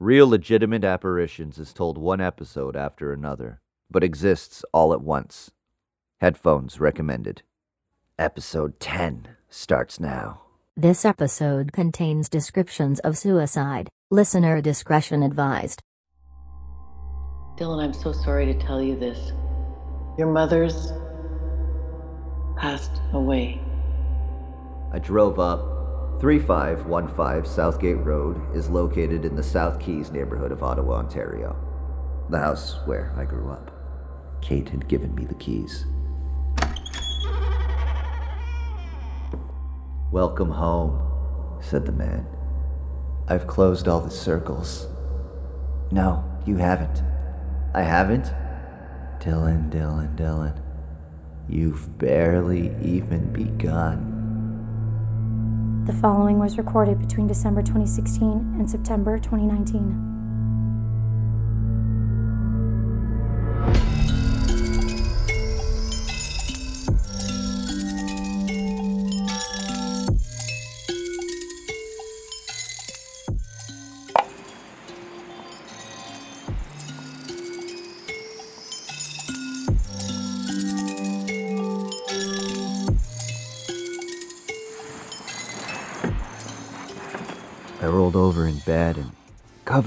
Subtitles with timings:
[0.00, 5.50] Real Legitimate Apparitions is told one episode after another, but exists all at once.
[6.20, 7.42] Headphones recommended.
[8.16, 10.42] Episode 10 starts now.
[10.76, 13.88] This episode contains descriptions of suicide.
[14.08, 15.80] Listener discretion advised.
[17.56, 19.32] Dylan, I'm so sorry to tell you this.
[20.16, 20.92] Your mother's
[22.56, 23.60] passed away.
[24.92, 25.77] I drove up.
[26.20, 31.56] 3515 Southgate Road is located in the South Keys neighborhood of Ottawa, Ontario.
[32.28, 33.70] The house where I grew up.
[34.42, 35.86] Kate had given me the keys.
[40.10, 42.26] Welcome home, said the man.
[43.28, 44.88] I've closed all the circles.
[45.92, 47.00] No, you haven't.
[47.74, 48.24] I haven't?
[49.20, 50.60] Dylan, Dylan, Dylan.
[51.48, 54.17] You've barely even begun.
[55.88, 60.07] The following was recorded between December 2016 and September 2019.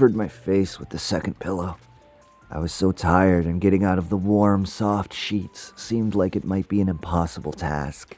[0.02, 1.76] Covered my face with the second pillow.
[2.50, 6.42] I was so tired, and getting out of the warm, soft sheets seemed like it
[6.44, 8.16] might be an impossible task.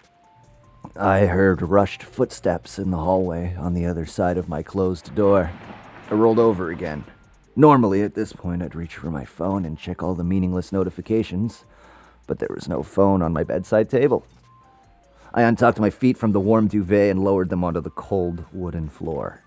[0.97, 5.51] I heard rushed footsteps in the hallway on the other side of my closed door.
[6.11, 7.05] I rolled over again.
[7.55, 11.67] Normally, at this point, I'd reach for my phone and check all the meaningless notifications,
[12.27, 14.25] but there was no phone on my bedside table.
[15.35, 18.89] I untucked my feet from the warm duvet and lowered them onto the cold wooden
[18.89, 19.44] floor.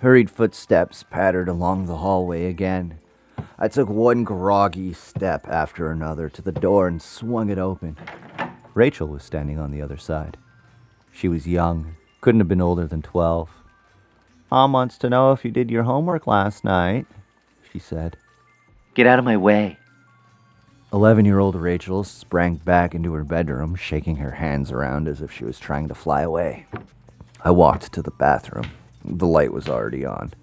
[0.00, 3.00] Hurried footsteps pattered along the hallway again.
[3.58, 7.96] I took one groggy step after another to the door and swung it open.
[8.74, 10.36] Rachel was standing on the other side.
[11.10, 13.50] She was young, couldn't have been older than 12.
[14.52, 17.06] Mom wants to know if you did your homework last night,
[17.72, 18.16] she said.
[18.94, 19.78] Get out of my way.
[20.92, 25.32] 11 year old Rachel sprang back into her bedroom, shaking her hands around as if
[25.32, 26.66] she was trying to fly away.
[27.44, 28.70] I walked to the bathroom.
[29.10, 30.34] The light was already on.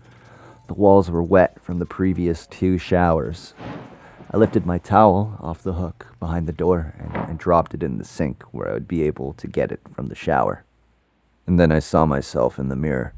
[0.68, 3.54] The walls were wet from the previous two showers.
[4.32, 8.00] I lifted my towel off the hook behind the door and, and dropped it in
[8.00, 10.66] the sink where I would be able to get it from the shower.
[11.46, 13.14] And then I saw myself in the mirror.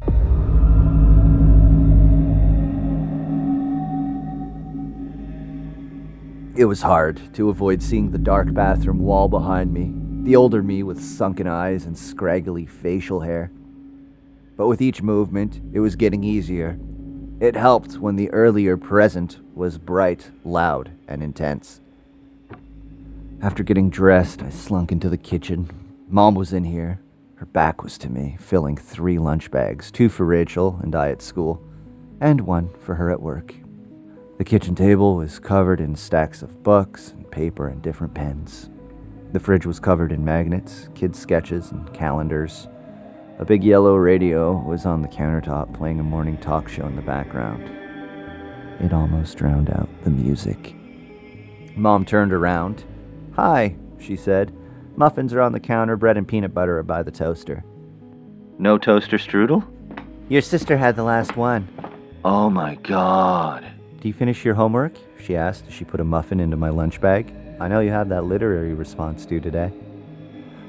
[6.57, 9.93] It was hard to avoid seeing the dark bathroom wall behind me,
[10.23, 13.49] the older me with sunken eyes and scraggly facial hair.
[14.57, 16.77] But with each movement, it was getting easier.
[17.39, 21.79] It helped when the earlier present was bright, loud, and intense.
[23.39, 25.69] After getting dressed, I slunk into the kitchen.
[26.09, 26.99] Mom was in here.
[27.35, 31.21] Her back was to me, filling three lunch bags two for Rachel and I at
[31.21, 31.61] school,
[32.19, 33.53] and one for her at work.
[34.39, 38.71] The kitchen table was covered in stacks of books and paper and different pens.
[39.33, 42.67] The fridge was covered in magnets, kids' sketches, and calendars.
[43.39, 47.03] A big yellow radio was on the countertop playing a morning talk show in the
[47.03, 47.69] background.
[48.79, 50.75] It almost drowned out the music.
[51.75, 52.83] Mom turned around.
[53.35, 54.51] Hi, she said.
[54.95, 57.63] Muffins are on the counter, bread and peanut butter are by the toaster.
[58.57, 59.63] No toaster strudel?
[60.29, 61.67] Your sister had the last one.
[62.25, 63.67] Oh my god.
[64.01, 64.93] Do you finish your homework?
[65.23, 67.31] She asked as she put a muffin into my lunch bag.
[67.59, 69.71] I know you have that literary response due today.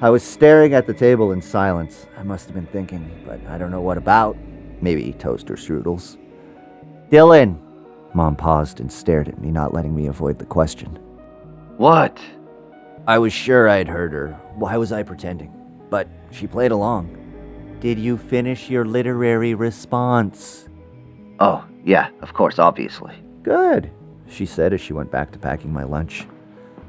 [0.01, 2.07] I was staring at the table in silence.
[2.17, 4.37] I must have been thinking, but I don't know what about.
[4.81, 6.17] Maybe toaster strudels.
[7.09, 7.59] Dylan!
[8.13, 10.97] Mom paused and stared at me, not letting me avoid the question.
[11.75, 12.17] What?
[13.07, 14.39] I was sure I'd heard her.
[14.55, 15.51] Why was I pretending?
[15.89, 17.15] But she played along.
[17.81, 20.69] Did you finish your literary response?
[21.41, 23.15] Oh, yeah, of course, obviously.
[23.43, 23.91] Good,
[24.29, 26.25] she said as she went back to packing my lunch.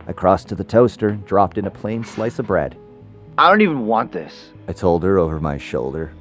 [0.07, 2.79] I crossed to the toaster, dropped in a plain slice of bread.
[3.39, 6.13] I don't even want this, I told her over my shoulder.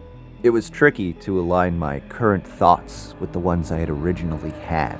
[0.41, 4.97] It was tricky to align my current thoughts with the ones I had originally had.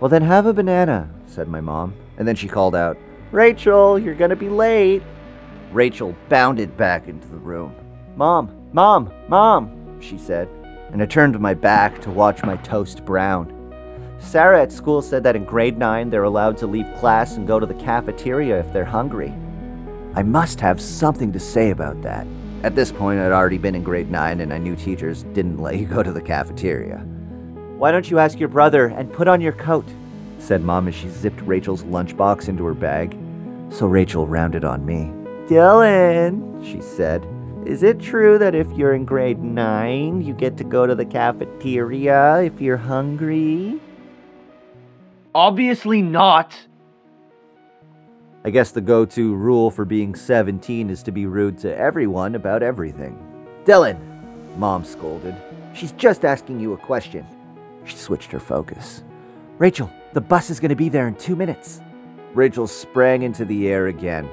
[0.00, 2.96] Well, then have a banana, said my mom, and then she called out,
[3.30, 5.02] Rachel, you're gonna be late.
[5.70, 7.74] Rachel bounded back into the room.
[8.16, 10.48] Mom, Mom, Mom, she said,
[10.92, 13.54] and I turned my back to watch my toast brown.
[14.18, 17.60] Sarah at school said that in grade 9 they're allowed to leave class and go
[17.60, 19.34] to the cafeteria if they're hungry.
[20.14, 22.26] I must have something to say about that.
[22.64, 25.76] At this point, I'd already been in grade 9 and I knew teachers didn't let
[25.76, 26.98] you go to the cafeteria.
[27.76, 29.86] Why don't you ask your brother and put on your coat?
[30.38, 33.16] said Mom as she zipped Rachel's lunchbox into her bag.
[33.70, 35.12] So Rachel rounded on me.
[35.46, 37.24] Dylan, she said,
[37.66, 41.04] is it true that if you're in grade 9, you get to go to the
[41.04, 43.78] cafeteria if you're hungry?
[45.34, 46.58] Obviously not.
[48.48, 52.34] I guess the go to rule for being 17 is to be rude to everyone
[52.34, 53.18] about everything.
[53.66, 54.00] Dylan,
[54.56, 55.36] Mom scolded.
[55.74, 57.26] She's just asking you a question.
[57.84, 59.04] She switched her focus.
[59.58, 61.82] Rachel, the bus is going to be there in two minutes.
[62.32, 64.26] Rachel sprang into the air again.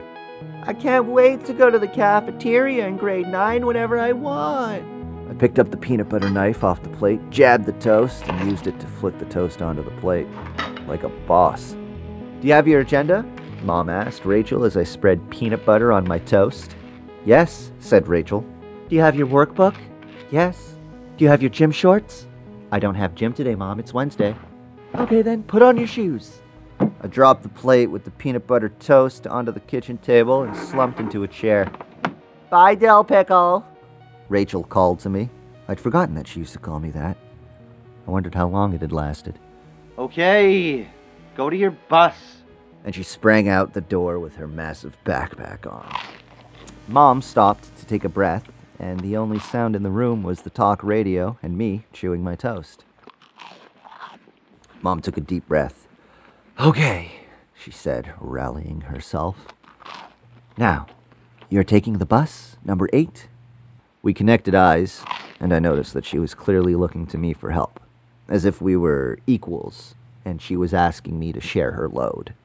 [0.64, 4.82] I can't wait to go to the cafeteria in grade 9 whenever I want.
[5.30, 8.68] I picked up the peanut butter knife off the plate, jabbed the toast, and used
[8.68, 10.28] it to flick the toast onto the plate.
[10.88, 11.74] Like a boss.
[12.40, 13.30] Do you have your agenda?
[13.66, 16.76] Mom asked Rachel as I spread peanut butter on my toast.
[17.26, 18.46] Yes, said Rachel.
[18.88, 19.76] Do you have your workbook?
[20.32, 20.78] Yes.
[21.18, 22.28] Do you have your gym shorts?
[22.72, 23.80] I don't have gym today, Mom.
[23.80, 24.36] It's Wednesday.
[24.94, 26.42] Okay, then, put on your shoes.
[26.80, 31.00] I dropped the plate with the peanut butter toast onto the kitchen table and slumped
[31.00, 31.72] into a chair.
[32.50, 33.66] Bye, Dill Pickle,
[34.30, 35.30] Rachel called to me.
[35.68, 37.18] I'd forgotten that she used to call me that.
[38.08, 39.40] I wondered how long it had lasted.
[39.98, 40.88] Okay,
[41.36, 42.16] go to your bus.
[42.86, 45.94] And she sprang out the door with her massive backpack on.
[46.88, 50.50] Mom stopped to take a breath, and the only sound in the room was the
[50.52, 52.86] talk radio and me chewing my toast.
[54.82, 55.88] Mom took a deep breath.
[56.60, 57.22] Okay,
[57.58, 59.48] she said, rallying herself.
[60.56, 60.86] Now,
[61.50, 63.28] you're taking the bus, number eight?
[64.04, 65.04] We connected eyes,
[65.40, 67.80] and I noticed that she was clearly looking to me for help,
[68.30, 72.36] as if we were equals, and she was asking me to share her load.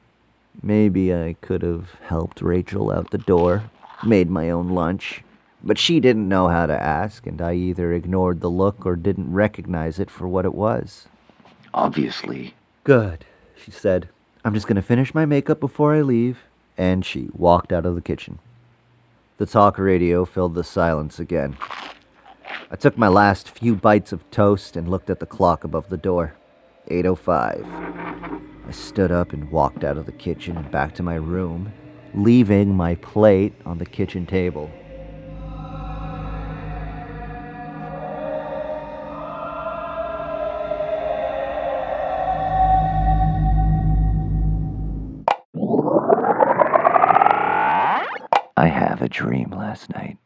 [0.63, 3.69] Maybe I could have helped Rachel out the door,
[4.05, 5.23] made my own lunch,
[5.63, 9.33] but she didn't know how to ask, and I either ignored the look or didn't
[9.33, 11.07] recognize it for what it was.
[11.73, 12.53] Obviously.
[12.83, 13.25] Good,
[13.55, 14.09] she said.
[14.43, 16.43] I'm just going to finish my makeup before I leave.
[16.77, 18.39] And she walked out of the kitchen.
[19.37, 21.57] The talk radio filled the silence again.
[22.71, 25.97] I took my last few bites of toast and looked at the clock above the
[25.97, 26.33] door.
[26.91, 27.65] 8:05.
[28.67, 31.71] I stood up and walked out of the kitchen and back to my room,
[32.13, 34.69] leaving my plate on the kitchen table.
[48.57, 50.17] I have a dream last night.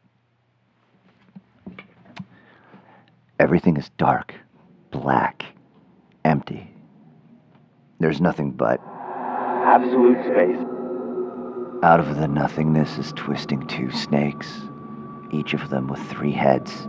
[3.38, 4.34] Everything is dark,
[4.90, 5.45] black.
[8.06, 8.80] There's nothing but
[9.64, 10.64] Absolute space.
[11.82, 14.60] out of the nothingness is twisting two snakes,
[15.32, 16.86] each of them with three heads.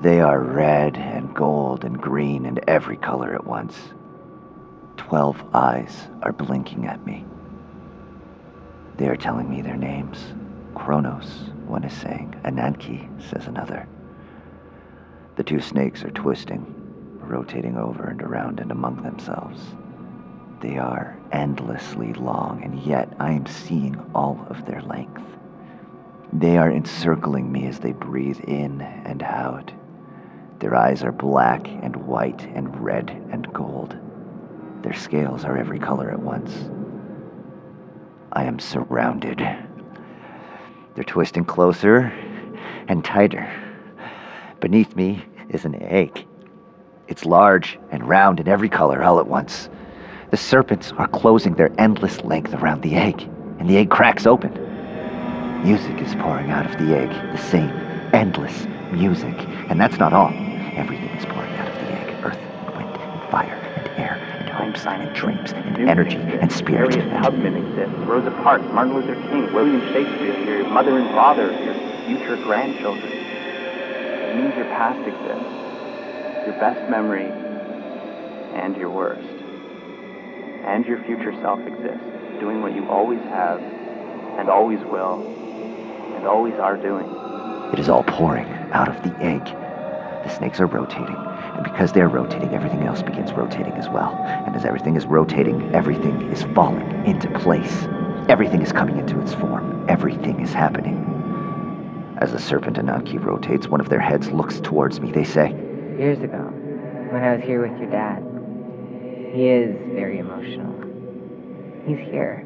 [0.00, 3.76] They are red and gold and green and every color at once.
[4.96, 7.24] Twelve eyes are blinking at me.
[8.98, 10.32] They are telling me their names.
[10.76, 12.40] Kronos, one is saying.
[12.44, 13.88] Ananke, says another.
[15.34, 16.72] The two snakes are twisting,
[17.18, 19.60] rotating over and around and among themselves.
[20.60, 25.22] They are endlessly long, and yet I am seeing all of their length.
[26.32, 29.72] They are encircling me as they breathe in and out.
[30.58, 33.96] Their eyes are black and white and red and gold.
[34.82, 36.52] Their scales are every color at once.
[38.32, 39.38] I am surrounded.
[40.94, 42.12] They're twisting closer
[42.88, 43.48] and tighter.
[44.60, 46.26] Beneath me is an egg.
[47.06, 49.68] It's large and round in every color all at once.
[50.30, 53.22] The serpents are closing their endless length around the egg,
[53.58, 54.52] and the egg cracks open.
[55.64, 57.70] Music is pouring out of the egg, the same
[58.12, 59.34] endless music.
[59.70, 60.28] And that's not all.
[60.76, 64.50] Everything is pouring out of the egg earth, and wind, and fire, and air, and
[64.50, 66.92] hopes, and dreams, and energy, and spirit.
[67.22, 72.36] Tubman exists, Rosa Parks, Martin Luther King, William Shakespeare, your mother and father, your future
[72.44, 73.10] grandchildren.
[73.10, 77.32] It means your past exists, your best memory,
[78.54, 79.37] and your worst.
[80.68, 82.04] And your future self exists,
[82.40, 83.58] doing what you always have,
[84.38, 85.24] and always will,
[86.14, 87.06] and always are doing.
[87.72, 89.42] It is all pouring out of the egg.
[89.46, 94.12] The snakes are rotating, and because they're rotating, everything else begins rotating as well.
[94.46, 97.88] And as everything is rotating, everything is falling into place.
[98.28, 99.86] Everything is coming into its form.
[99.88, 100.98] Everything is happening.
[102.18, 105.12] As the serpent Ananke rotates, one of their heads looks towards me.
[105.12, 105.48] They say,
[105.98, 106.52] years ago
[107.10, 108.27] when I was here with your dad.
[109.32, 110.74] He is very emotional.
[111.86, 112.44] He's here,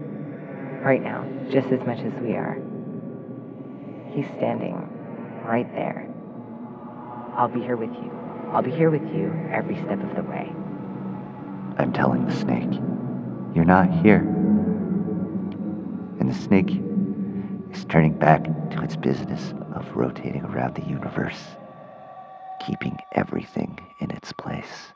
[0.84, 2.60] right now, just as much as we are.
[4.14, 4.74] He's standing
[5.44, 6.08] right there.
[7.34, 8.12] I'll be here with you
[8.52, 10.52] I'll be here with you every step of the way.
[11.78, 12.70] I'm telling the snake,
[13.54, 14.18] you're not here.
[16.20, 16.68] And the snake
[17.70, 21.42] is turning back to its business of rotating around the universe,
[22.66, 24.92] keeping everything in its place.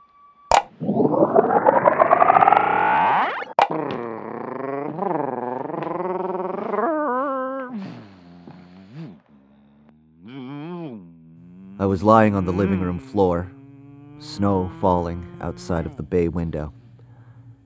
[11.87, 13.11] I was lying on the living room mm.
[13.13, 13.49] floor,
[14.19, 16.75] snow falling outside of the bay window.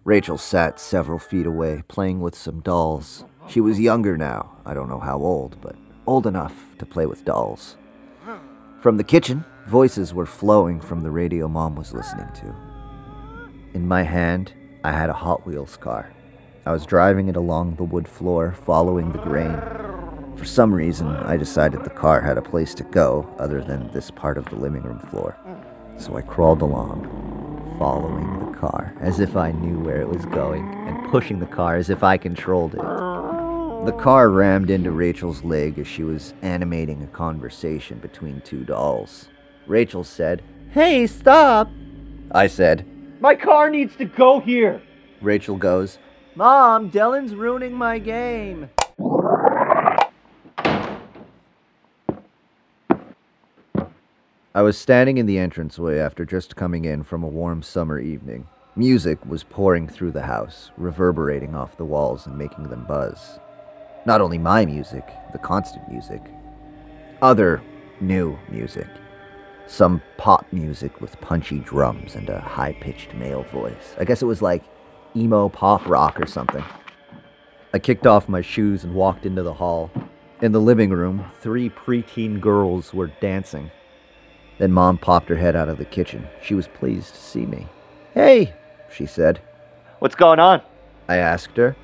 [0.04, 3.24] Rachel sat several feet away, playing with some dolls.
[3.48, 5.74] She was younger now, I don't know how old, but
[6.06, 7.78] old enough to play with dolls.
[8.82, 12.54] From the kitchen, voices were flowing from the radio mom was listening to.
[13.72, 14.52] In my hand,
[14.84, 16.12] I had a Hot Wheels car.
[16.66, 19.58] I was driving it along the wood floor, following the grain.
[20.40, 24.10] For some reason, I decided the car had a place to go other than this
[24.10, 25.36] part of the living room floor.
[25.98, 30.64] So I crawled along, following the car as if I knew where it was going,
[30.88, 32.78] and pushing the car as if I controlled it.
[32.78, 39.28] The car rammed into Rachel's leg as she was animating a conversation between two dolls.
[39.66, 41.70] Rachel said, Hey, stop!
[42.30, 42.86] I said,
[43.20, 44.80] My car needs to go here.
[45.20, 45.98] Rachel goes,
[46.34, 48.70] Mom, Dylan's ruining my game.
[54.60, 58.46] I was standing in the entranceway after just coming in from a warm summer evening.
[58.76, 63.40] Music was pouring through the house, reverberating off the walls and making them buzz.
[64.04, 66.20] Not only my music, the constant music,
[67.22, 67.62] other
[68.02, 68.86] new music.
[69.66, 73.94] Some pop music with punchy drums and a high pitched male voice.
[73.98, 74.62] I guess it was like
[75.16, 76.64] emo pop rock or something.
[77.72, 79.90] I kicked off my shoes and walked into the hall.
[80.42, 83.70] In the living room, three preteen girls were dancing.
[84.60, 86.28] Then Mom popped her head out of the kitchen.
[86.42, 87.66] She was pleased to see me.
[88.12, 88.52] Hey,
[88.92, 89.40] she said.
[90.00, 90.60] What's going on?
[91.08, 91.74] I asked her.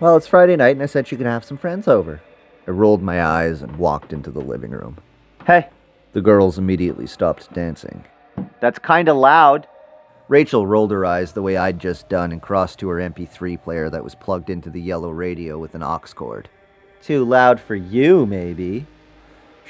[0.00, 2.20] Well, it's Friday night and I said she could have some friends over.
[2.68, 4.98] I rolled my eyes and walked into the living room.
[5.46, 5.68] Hey,
[6.12, 8.04] The girls immediately stopped dancing.
[8.60, 9.66] that's kinda loud.
[10.28, 13.88] Rachel rolled her eyes the way I'd just done and crossed to her MP3 player
[13.88, 16.50] that was plugged into the yellow radio with an aux cord.
[17.00, 18.86] Too loud for you, maybe.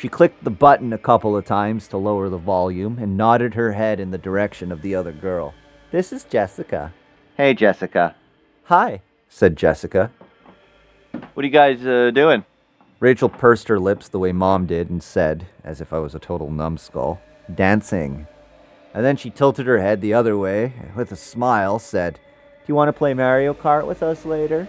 [0.01, 3.73] She clicked the button a couple of times to lower the volume and nodded her
[3.73, 5.53] head in the direction of the other girl.
[5.91, 6.95] This is Jessica.
[7.37, 8.15] Hey, Jessica.
[8.65, 10.11] Hi, said Jessica.
[11.35, 12.47] What are you guys uh, doing?
[12.99, 16.19] Rachel pursed her lips the way Mom did and said, as if I was a
[16.19, 17.21] total numbskull,
[17.55, 18.27] dancing.
[18.95, 22.65] And then she tilted her head the other way and with a smile said, Do
[22.69, 24.67] you want to play Mario Kart with us later?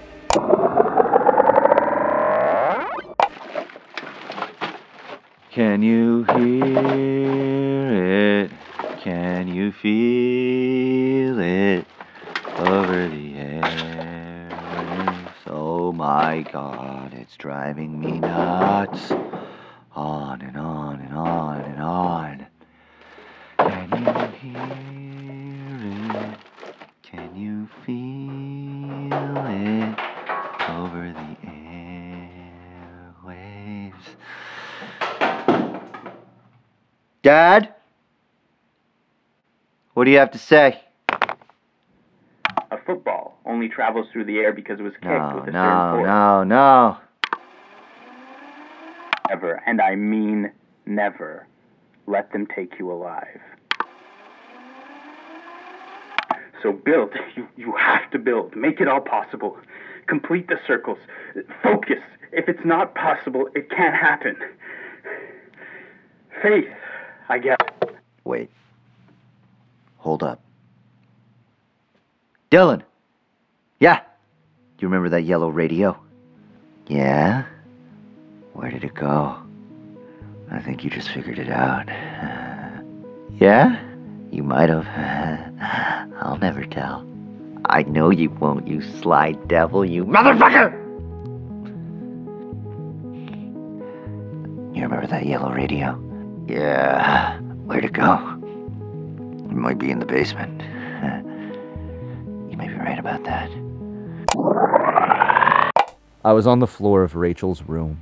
[5.51, 7.91] Can you hear
[8.45, 8.51] it?
[9.03, 11.85] Can you feel it
[12.57, 15.27] over the air?
[15.47, 19.09] Oh my god, it's driving me nuts.
[19.93, 20.30] On
[37.23, 37.73] Dad?
[39.93, 40.81] What do you have to say?
[42.71, 45.97] A football only travels through the air because it was kicked No, with a certain
[45.97, 46.07] force.
[46.07, 46.97] no, no, no.
[49.29, 50.51] Never, and I mean
[50.85, 51.47] never,
[52.07, 53.39] let them take you alive.
[56.61, 57.11] So build.
[57.35, 58.55] You, you have to build.
[58.57, 59.57] Make it all possible.
[60.07, 60.97] Complete the circles.
[61.63, 61.99] Focus.
[62.33, 64.35] If it's not possible, it can't happen.
[66.41, 66.67] Faith,
[67.31, 67.57] I guess.
[68.25, 68.49] Wait.
[69.99, 70.41] Hold up.
[72.51, 72.83] Dylan!
[73.79, 74.01] Yeah.
[74.79, 75.97] You remember that yellow radio?
[76.87, 77.45] Yeah?
[78.51, 79.37] Where did it go?
[80.51, 81.87] I think you just figured it out.
[83.39, 83.81] Yeah?
[84.29, 84.85] You might have.
[86.21, 87.07] I'll never tell.
[87.65, 90.71] I know you won't, you sly devil, you motherfucker!
[94.75, 96.10] You remember that yellow radio?
[96.51, 97.39] Yeah.
[97.39, 98.15] Where'd it go?
[99.49, 100.61] It might be in the basement.
[102.51, 103.49] You may be right about that.
[106.25, 108.01] I was on the floor of Rachel's room.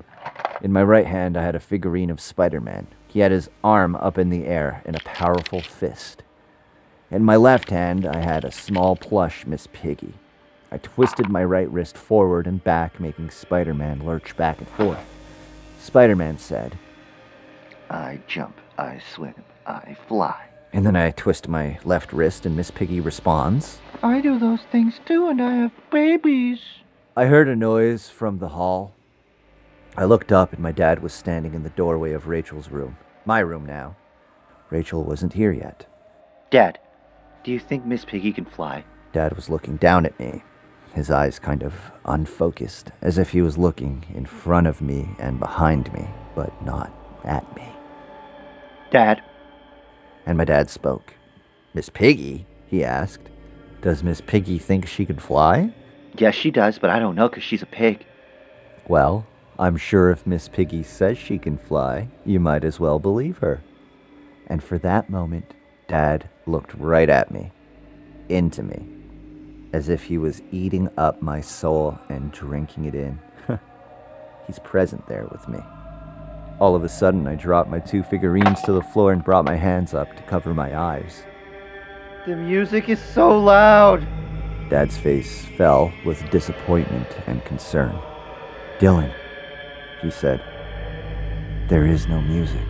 [0.63, 2.87] In my right hand, I had a figurine of Spider Man.
[3.07, 6.23] He had his arm up in the air in a powerful fist.
[7.11, 10.13] In my left hand, I had a small plush Miss Piggy.
[10.71, 15.05] I twisted my right wrist forward and back, making Spider Man lurch back and forth.
[15.79, 16.79] Spider Man said,
[17.89, 20.45] I jump, I swim, I fly.
[20.71, 23.79] And then I twist my left wrist, and Miss Piggy responds.
[24.03, 26.59] I do those things too, and I have babies.
[27.17, 28.93] I heard a noise from the hall.
[29.97, 32.97] I looked up, and my dad was standing in the doorway of Rachel's room.
[33.25, 33.95] My room now.
[34.69, 35.87] Rachel wasn't here yet.
[36.51, 36.79] Dad,
[37.43, 38.83] do you think Miss Piggy can fly?
[39.11, 40.43] Dad was looking down at me,
[40.93, 41.73] his eyes kind of
[42.05, 46.93] unfocused, as if he was looking in front of me and behind me, but not
[47.23, 47.63] at me.
[48.91, 49.21] Dad,
[50.25, 51.13] And my dad spoke.
[51.73, 52.45] Miss Piggy?
[52.67, 53.29] he asked.
[53.81, 55.73] Does Miss Piggy think she could fly?
[56.17, 58.05] yes, she does, but I don't know because she's a pig.
[58.87, 59.25] Well,
[59.57, 63.61] I'm sure if Miss Piggy says she can fly, you might as well believe her.
[64.47, 65.53] And for that moment,
[65.87, 67.51] Dad looked right at me,
[68.27, 68.85] into me,
[69.71, 73.19] as if he was eating up my soul and drinking it in.
[74.47, 75.59] He's present there with me.
[76.59, 79.55] All of a sudden, I dropped my two figurines to the floor and brought my
[79.55, 81.23] hands up to cover my eyes.
[82.25, 84.05] The music is so loud.
[84.69, 87.97] Dad's face fell with disappointment and concern.
[88.77, 89.13] Dylan,
[90.01, 90.41] he said,
[91.69, 92.65] there is no music.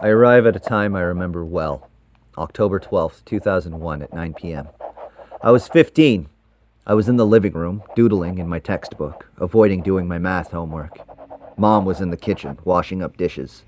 [0.00, 1.88] I arrive at a time I remember well
[2.36, 4.68] October 12th, 2001, at 9 p.m.
[5.42, 6.28] I was 15.
[6.88, 10.96] I was in the living room, doodling in my textbook, avoiding doing my math homework.
[11.58, 13.66] Mom was in the kitchen, washing up dishes.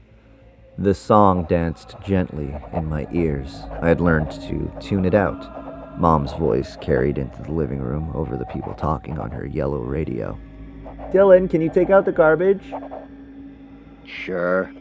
[0.78, 3.64] The song danced gently in my ears.
[3.82, 6.00] I had learned to tune it out.
[6.00, 10.38] Mom's voice carried into the living room over the people talking on her yellow radio.
[11.12, 12.72] Dylan, can you take out the garbage?
[14.06, 14.72] Sure.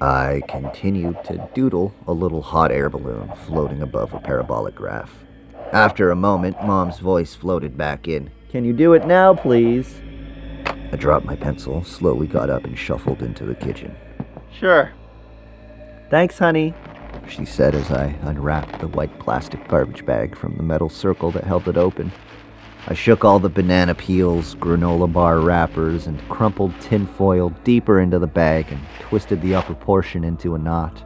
[0.00, 5.25] I continued to doodle a little hot air balloon floating above a parabolic graph.
[5.72, 8.30] After a moment, Mom's voice floated back in.
[8.50, 10.00] Can you do it now, please?
[10.92, 13.94] I dropped my pencil, slowly got up, and shuffled into the kitchen.
[14.52, 14.92] Sure.
[16.08, 16.72] Thanks, honey,
[17.28, 21.44] she said as I unwrapped the white plastic garbage bag from the metal circle that
[21.44, 22.12] held it open.
[22.86, 28.28] I shook all the banana peels, granola bar wrappers, and crumpled tinfoil deeper into the
[28.28, 31.02] bag and twisted the upper portion into a knot.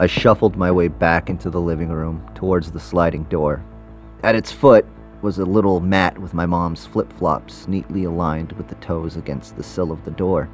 [0.00, 3.64] I shuffled my way back into the living room towards the sliding door.
[4.22, 4.86] At its foot
[5.22, 9.56] was a little mat with my mom's flip flops neatly aligned with the toes against
[9.56, 10.48] the sill of the door.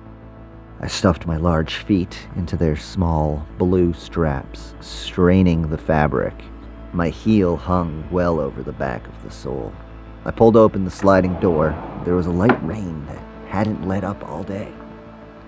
[0.80, 6.34] I stuffed my large feet into their small blue straps, straining the fabric.
[6.94, 9.74] My heel hung well over the back of the sole.
[10.24, 11.76] I pulled open the sliding door.
[12.06, 14.72] There was a light rain that hadn't let up all day.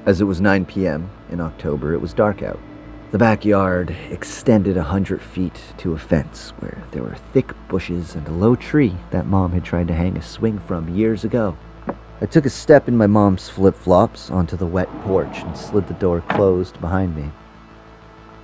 [0.04, 1.10] As it was 9 p.m.
[1.30, 2.60] in October, it was dark out.
[3.12, 8.26] The backyard extended a hundred feet to a fence where there were thick bushes and
[8.26, 11.56] a low tree that Mom had tried to hang a swing from years ago.
[12.20, 15.86] I took a step in my mom's flip flops onto the wet porch and slid
[15.86, 17.30] the door closed behind me.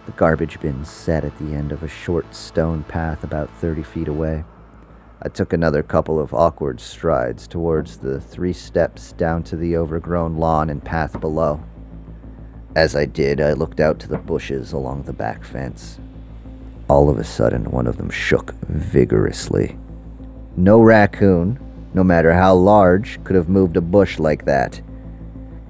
[0.07, 4.07] The garbage bin sat at the end of a short stone path about 30 feet
[4.07, 4.45] away.
[5.21, 10.37] I took another couple of awkward strides towards the three steps down to the overgrown
[10.37, 11.65] lawn and path below.
[12.75, 15.99] As I did, I looked out to the bushes along the back fence.
[16.89, 19.77] All of a sudden, one of them shook vigorously.
[20.57, 21.59] No raccoon,
[21.93, 24.81] no matter how large, could have moved a bush like that.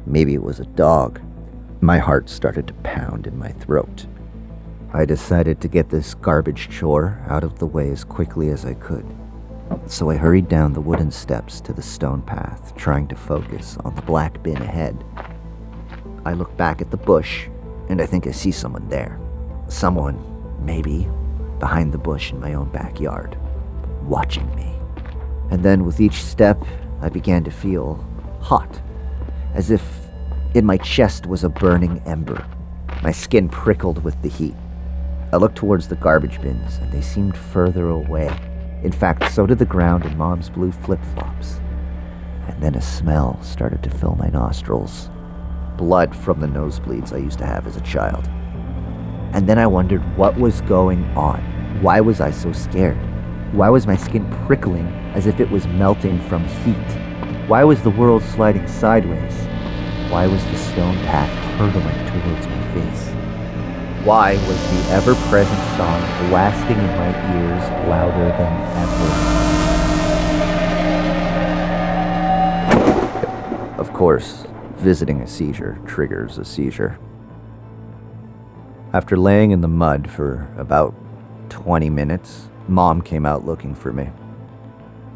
[0.06, 1.20] Maybe it was a dog.
[1.80, 4.06] My heart started to pound in my throat.
[4.92, 8.74] I decided to get this garbage chore out of the way as quickly as I
[8.74, 9.06] could.
[9.86, 13.96] So I hurried down the wooden steps to the stone path, trying to focus on
[13.96, 15.02] the black bin ahead.
[16.24, 17.48] I look back at the bush,
[17.88, 19.18] and I think I see someone there.
[19.66, 20.16] Someone,
[20.64, 21.08] maybe,
[21.58, 23.36] behind the bush in my own backyard,
[24.02, 24.72] watching me.
[25.50, 26.62] And then with each step,
[27.00, 28.06] I began to feel
[28.40, 28.80] hot,
[29.54, 29.82] as if
[30.54, 32.46] in my chest was a burning ember.
[33.02, 34.54] My skin prickled with the heat.
[35.32, 38.30] I looked towards the garbage bins, and they seemed further away.
[38.84, 41.60] In fact, so did the ground and Mom's blue flip flops.
[42.46, 45.10] And then a smell started to fill my nostrils
[45.76, 48.28] blood from the nosebleeds I used to have as a child.
[49.34, 51.40] And then I wondered what was going on.
[51.80, 52.98] Why was I so scared?
[53.52, 56.76] Why was my skin prickling as if it was melting from heat?
[57.48, 59.34] Why was the world sliding sideways?
[60.10, 63.08] Why was the stone path hurtling towards my face?
[64.06, 69.08] Why was the ever present song blasting in my ears louder than ever?
[73.78, 74.44] Of course,
[74.82, 76.98] visiting a seizure triggers a seizure.
[78.92, 80.92] After laying in the mud for about
[81.50, 84.10] 20 minutes, Mom came out looking for me.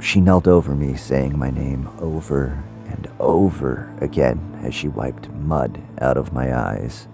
[0.01, 5.83] She knelt over me, saying my name over and over again as she wiped mud
[6.01, 7.09] out of my eyes.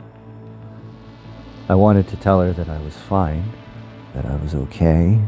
[1.69, 3.51] I wanted to tell her that I was fine,
[4.15, 5.19] that I was okay,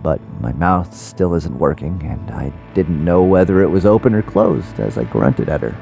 [0.00, 4.22] but my mouth still isn't working, and I didn't know whether it was open or
[4.22, 5.76] closed as I grunted at her.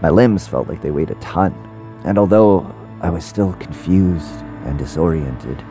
[0.00, 1.52] My limbs felt like they weighed a ton,
[2.04, 5.64] and although I was still confused and disoriented,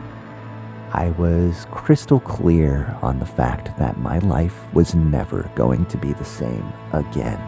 [0.92, 6.12] I was crystal clear on the fact that my life was never going to be
[6.12, 7.40] the same again.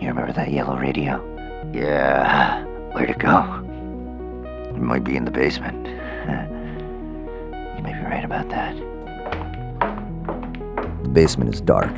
[0.00, 1.24] You remember that yellow radio?
[1.72, 2.64] Yeah.
[2.92, 3.64] Where'd it go?
[4.74, 5.86] It might be in the basement.
[7.78, 8.74] You may be right about that.
[11.04, 11.92] The basement is dark.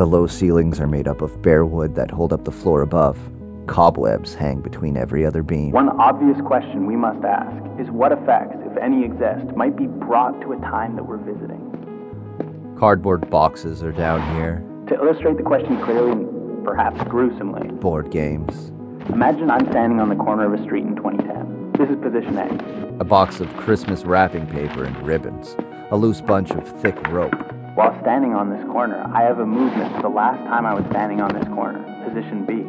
[0.00, 3.18] The low ceilings are made up of bare wood that hold up the floor above.
[3.66, 5.72] Cobwebs hang between every other beam.
[5.72, 10.40] One obvious question we must ask is what effects, if any exist, might be brought
[10.40, 12.74] to a time that we're visiting?
[12.78, 18.72] Cardboard boxes are down here, To illustrate the question clearly and perhaps gruesomely, board games,
[19.10, 21.72] imagine I'm standing on the corner of a street in 2010.
[21.72, 23.00] This is position A.
[23.00, 25.56] a box of Christmas wrapping paper and ribbons,
[25.90, 27.49] a loose bunch of thick rope.
[27.80, 30.84] While standing on this corner, I have a movement to the last time I was
[30.90, 32.66] standing on this corner, position B.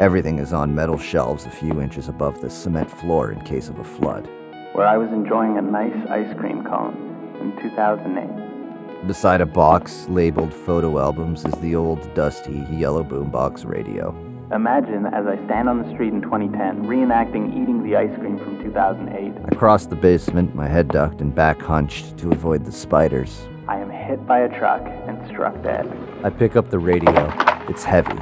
[0.00, 3.80] Everything is on metal shelves a few inches above the cement floor in case of
[3.80, 4.28] a flood.
[4.74, 6.94] where I was enjoying a nice ice cream cone
[7.40, 9.08] in 2008.
[9.08, 14.14] Beside a box labeled photo albums is the old dusty yellow boombox radio.
[14.54, 18.62] Imagine as I stand on the street in 2010 reenacting eating the ice cream from
[18.62, 19.32] 2008.
[19.44, 23.48] I crossed the basement, my head ducked and back hunched to avoid the spiders.
[23.70, 25.86] I am hit by a truck and struck dead.
[26.24, 27.32] I pick up the radio.
[27.68, 28.18] It's heavy.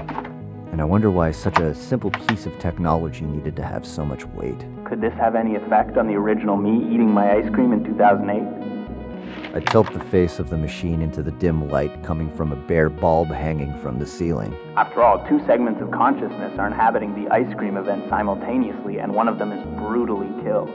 [0.73, 4.27] And I wonder why such a simple piece of technology needed to have so much
[4.27, 4.63] weight.
[4.85, 9.55] Could this have any effect on the original me eating my ice cream in 2008?
[9.55, 12.91] I tilt the face of the machine into the dim light coming from a bare
[12.91, 14.55] bulb hanging from the ceiling.
[14.77, 19.29] After all, two segments of consciousness are inhabiting the ice cream event simultaneously, and one
[19.29, 20.69] of them is brutally killed.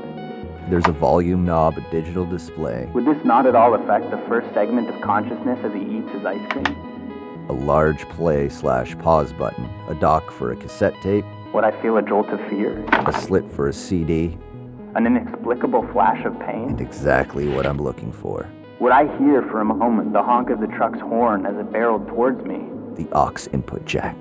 [0.70, 4.52] There's a volume knob, a digital display, Would this not at all affect the first
[4.54, 6.90] segment of consciousness as he eats his ice cream?
[7.50, 11.98] a large play slash pause button, a dock for a cassette tape, Would I feel
[11.98, 12.84] a jolt of fear?
[13.06, 14.38] a slit for a CD,
[14.96, 16.70] An inexplicable flash of pain?
[16.70, 18.48] and exactly what I'm looking for
[18.80, 22.08] Would I hear for a moment the honk of the truck's horn as it barreled
[22.08, 22.62] towards me?
[22.96, 24.16] the aux input jack.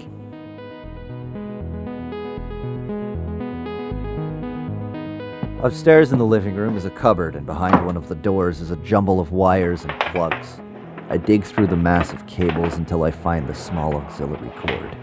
[5.62, 8.72] Upstairs in the living room is a cupboard, and behind one of the doors is
[8.72, 10.60] a jumble of wires and plugs.
[11.08, 14.96] I dig through the mass of cables until I find the small auxiliary cord.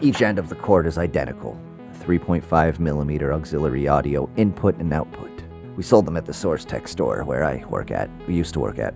[0.00, 1.60] Each end of the cord is identical
[2.00, 5.42] 3.5 millimeter auxiliary audio input and output.
[5.76, 8.60] We sold them at the Source Tech store where I work at, we used to
[8.60, 8.94] work at,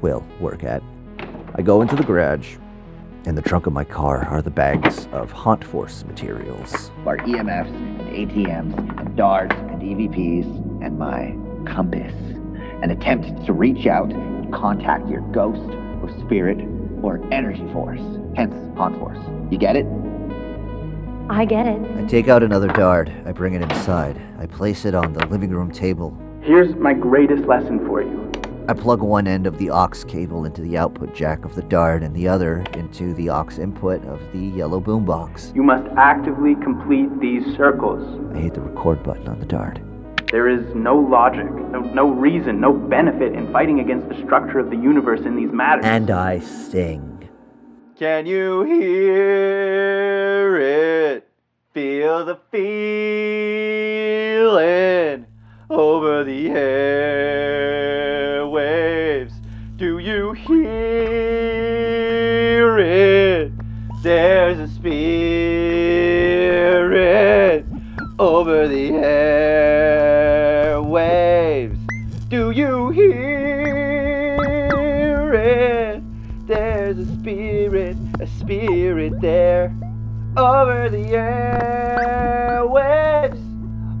[0.00, 0.82] will work at.
[1.54, 2.56] I go into the garage.
[3.26, 6.90] In the trunk of my car are the bags of Haunt Force materials.
[7.04, 10.46] Our EMFs and ATMs and DARTs EVPs
[10.84, 11.36] and my
[11.70, 12.14] compass.
[12.82, 15.60] An attempt to reach out and contact your ghost
[16.02, 16.58] or spirit
[17.02, 18.00] or energy force.
[18.36, 19.18] Hence, haunt force.
[19.50, 19.86] You get it?
[21.28, 21.80] I get it.
[21.96, 23.10] I take out another dart.
[23.24, 24.20] I bring it inside.
[24.38, 26.16] I place it on the living room table.
[26.42, 28.31] Here's my greatest lesson for you.
[28.68, 32.04] I plug one end of the aux cable into the output jack of the dart
[32.04, 35.52] and the other into the aux input of the yellow boombox.
[35.52, 38.20] You must actively complete these circles.
[38.36, 39.80] I hit the record button on the dart.
[40.30, 44.70] There is no logic, no, no reason, no benefit in fighting against the structure of
[44.70, 45.84] the universe in these matters.
[45.84, 47.28] And I sing.
[47.98, 51.28] Can you hear it?
[51.74, 52.62] Feel the feeling
[55.68, 57.51] over the airwaves.
[78.22, 79.76] A spirit there.
[80.36, 82.62] Over the airwaves,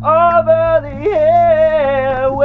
[0.04, 2.38] over the airwaves.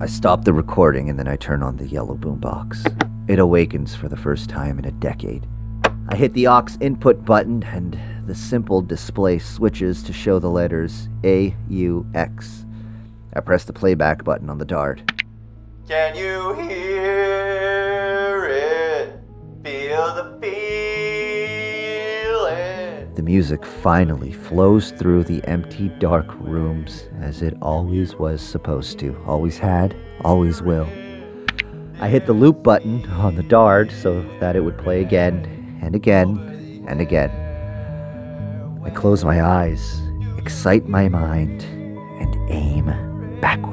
[0.00, 2.86] I stop the recording and then I turn on the yellow boombox.
[3.28, 5.46] It awakens for the first time in a decade.
[6.08, 11.10] I hit the aux input button and the simple display switches to show the letters
[11.22, 12.64] A U X.
[13.34, 15.02] I press the playback button on the dart.
[15.86, 16.99] Can you hear it?
[19.90, 20.38] Feel the
[22.40, 23.12] feeling.
[23.16, 29.20] The music finally flows through the empty, dark rooms as it always was supposed to,
[29.26, 30.86] always had, always will.
[31.98, 35.96] I hit the loop button on the dart so that it would play again and
[35.96, 37.32] again and again.
[38.84, 40.00] I close my eyes,
[40.38, 41.64] excite my mind,
[42.20, 42.86] and aim
[43.40, 43.69] backwards.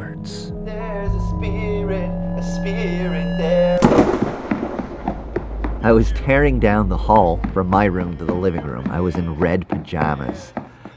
[5.82, 8.88] I was tearing down the hall from my room to the living room.
[8.90, 10.52] I was in red pajamas.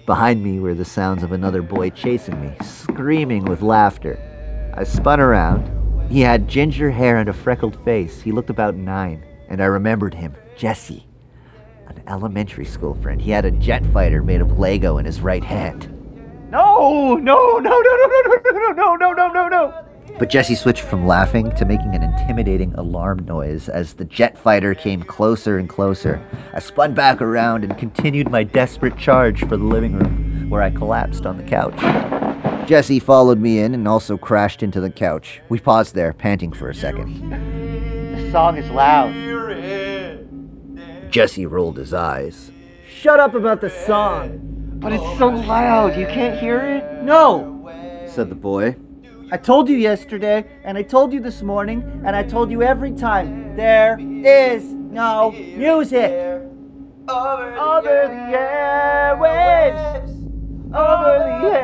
[0.07, 4.19] Behind me were the sounds of another boy chasing me, screaming with laughter.
[4.75, 6.11] I spun around.
[6.11, 8.23] He had ginger hair and a freckled face.
[8.23, 11.07] He looked about nine, and I remembered him Jesse,
[11.87, 13.21] an elementary school friend.
[13.21, 15.88] He had a jet fighter made of Lego in his right hand.
[16.51, 19.89] No, no, no, no, no, no, no, no, no, no, no, no, no.
[20.18, 24.75] But Jesse switched from laughing to making an intimidating alarm noise as the jet fighter
[24.75, 26.23] came closer and closer.
[26.53, 30.70] I spun back around and continued my desperate charge for the living room, where I
[30.70, 31.79] collapsed on the couch.
[32.68, 35.40] Jesse followed me in and also crashed into the couch.
[35.49, 37.31] We paused there, panting for a second.
[37.31, 39.12] The song is loud.
[41.11, 42.53] Jesse rolled his eyes.
[42.88, 44.38] Shut up about the song!
[44.81, 47.03] But it's so loud, you can't hear it?
[47.03, 47.57] No!
[48.07, 48.77] said the boy.
[49.33, 52.90] I told you yesterday, and I told you this morning, and I told you every
[52.90, 53.55] time.
[53.55, 56.11] There is no music.
[57.09, 60.11] Over the airwaves.
[60.75, 61.59] Over the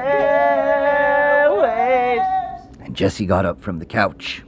[1.51, 2.85] airwaves.
[2.85, 4.45] And Jesse got up from the couch.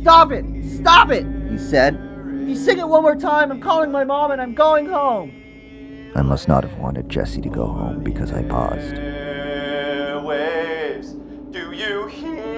[0.00, 0.46] Stop it!
[0.64, 1.26] Stop it!
[1.50, 2.00] He said.
[2.40, 5.32] If you sing it one more time, I'm calling my mom and I'm going home.
[6.14, 8.94] I must not have wanted Jesse to go home because I paused.
[8.94, 10.32] Airwaves.
[11.50, 12.53] Do you hear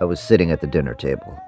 [0.00, 1.38] I was sitting at the dinner table.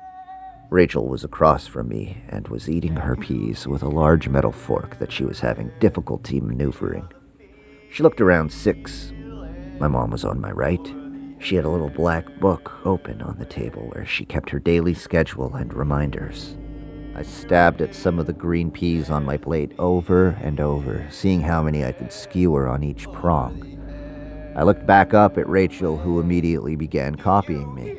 [0.71, 4.99] Rachel was across from me and was eating her peas with a large metal fork
[4.99, 7.07] that she was having difficulty maneuvering.
[7.93, 9.13] She looked around six.
[9.79, 10.95] My mom was on my right.
[11.39, 14.95] She had a little black book open on the table where she kept her daily
[14.95, 16.57] schedule and reminders.
[17.19, 21.41] I stabbed at some of the green peas on my plate over and over, seeing
[21.41, 24.53] how many I could skewer on each prong.
[24.55, 27.97] I looked back up at Rachel, who immediately began copying me.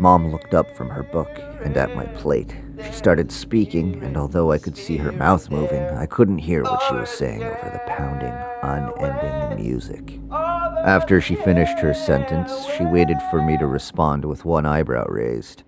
[0.00, 1.30] Mom looked up from her book
[1.62, 2.56] and at my plate.
[2.84, 6.82] She started speaking, and although I could see her mouth moving, I couldn't hear what
[6.88, 10.18] she was saying over the pounding, unending music.
[10.32, 15.62] After she finished her sentence, she waited for me to respond with one eyebrow raised.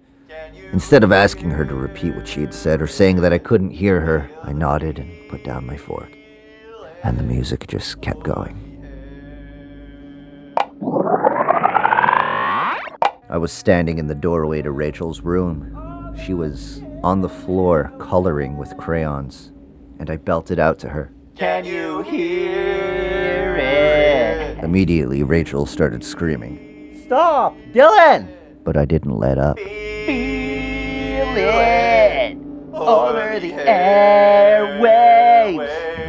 [0.73, 3.71] Instead of asking her to repeat what she had said or saying that I couldn't
[3.71, 6.11] hear her, I nodded and put down my fork.
[7.03, 8.67] And the music just kept going.
[13.29, 16.17] I was standing in the doorway to Rachel's room.
[16.25, 19.53] She was on the floor coloring with crayons,
[19.99, 21.13] and I belted out to her.
[21.37, 24.59] Can you hear it?
[24.63, 27.57] Immediately, Rachel started screaming, Stop!
[27.73, 28.37] Dylan!
[28.65, 29.59] but I didn't let up.
[31.35, 32.37] Feel it!
[32.73, 34.81] Over the airwaves!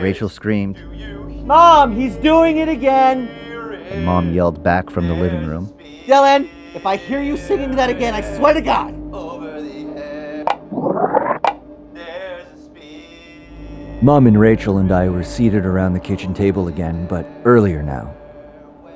[0.02, 0.78] Rachel screamed,
[1.46, 3.28] Mom, he's doing it again!
[3.92, 5.74] and Mom yelled back from the living room.
[6.06, 8.94] Dylan, if I hear you singing that again, I swear to God!
[9.14, 10.46] Over the air.
[11.94, 14.02] There's a speed.
[14.02, 18.16] Mom and Rachel and I were seated around the kitchen table again, but earlier now.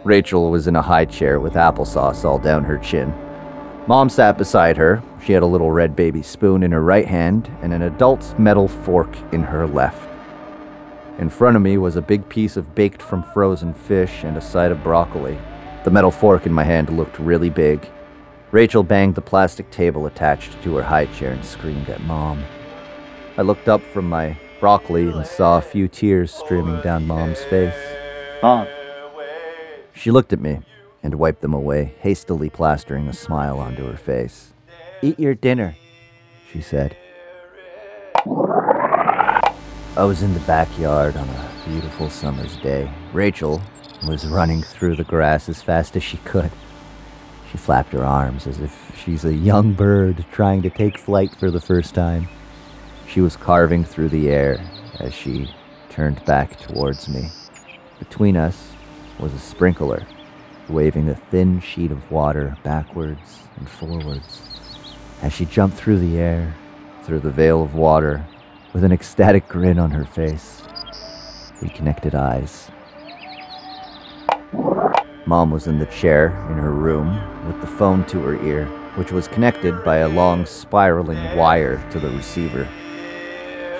[0.03, 3.13] Rachel was in a high chair with applesauce all down her chin.
[3.87, 5.03] Mom sat beside her.
[5.23, 8.67] She had a little red baby spoon in her right hand and an adult metal
[8.67, 10.09] fork in her left.
[11.19, 14.41] In front of me was a big piece of baked from frozen fish and a
[14.41, 15.37] side of broccoli.
[15.83, 17.87] The metal fork in my hand looked really big.
[18.51, 22.43] Rachel banged the plastic table attached to her high chair and screamed at Mom.
[23.37, 27.75] I looked up from my broccoli and saw a few tears streaming down Mom's face.
[28.41, 28.65] Mom,
[29.93, 30.61] She looked at me
[31.05, 34.53] and wiped them away, hastily plastering a smile onto her face.
[35.03, 35.75] Eat your dinner,
[36.51, 36.97] she said.
[38.25, 42.91] I was in the backyard on a beautiful summer's day.
[43.13, 43.61] Rachel
[44.07, 46.49] was running through the grass as fast as she could.
[47.51, 51.51] She flapped her arms as if she's a young bird trying to take flight for
[51.51, 52.27] the first time.
[53.07, 54.59] She was carving through the air
[54.99, 55.53] as she
[55.89, 57.29] turned back towards me.
[57.99, 58.71] Between us
[59.19, 60.03] was a sprinkler,
[60.69, 64.41] waving a thin sheet of water backwards and forwards.
[65.21, 66.55] As she jumped through the air,
[67.03, 68.25] through the veil of water,
[68.73, 70.61] with an ecstatic grin on her face,
[71.61, 72.69] we connected eyes.
[75.25, 79.11] Mom was in the chair in her room with the phone to her ear, which
[79.11, 82.67] was connected by a long spiraling wire to the receiver.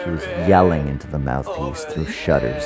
[0.04, 2.64] She was yelling into the mouthpiece through shutters.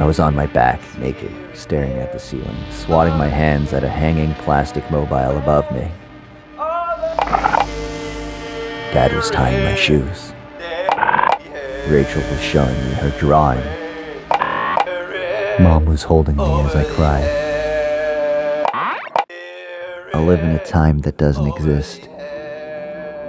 [0.00, 3.88] I was on my back, naked, staring at the ceiling, swatting my hands at a
[3.90, 5.90] hanging plastic mobile above me.
[8.94, 10.32] Dad was tying my shoes.
[11.86, 13.62] Rachel was showing me her drawing.
[15.62, 17.28] Mom was holding me as I cried.
[20.14, 22.08] I'll live in a time that doesn't exist.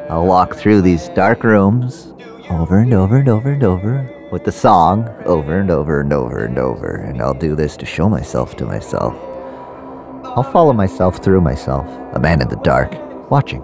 [0.10, 2.14] I'll walk through these dark rooms
[2.50, 6.46] over and over and over and over with the song over and over and over
[6.46, 9.14] and over, and I'll do this to show myself to myself.
[10.24, 12.94] I'll follow myself through myself, a man in the dark,
[13.30, 13.62] watching,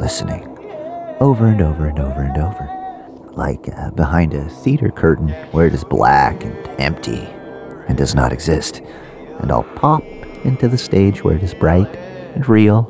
[0.00, 0.42] listening,
[1.20, 5.74] over and over and over and over, like uh, behind a theater curtain where it
[5.74, 7.20] is black and empty
[7.86, 8.80] and does not exist,
[9.40, 10.02] and I'll pop
[10.44, 11.94] into the stage where it is bright
[12.34, 12.88] and real,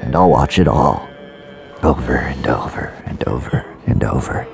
[0.00, 1.08] and I'll watch it all
[1.82, 4.46] over and over and over and over.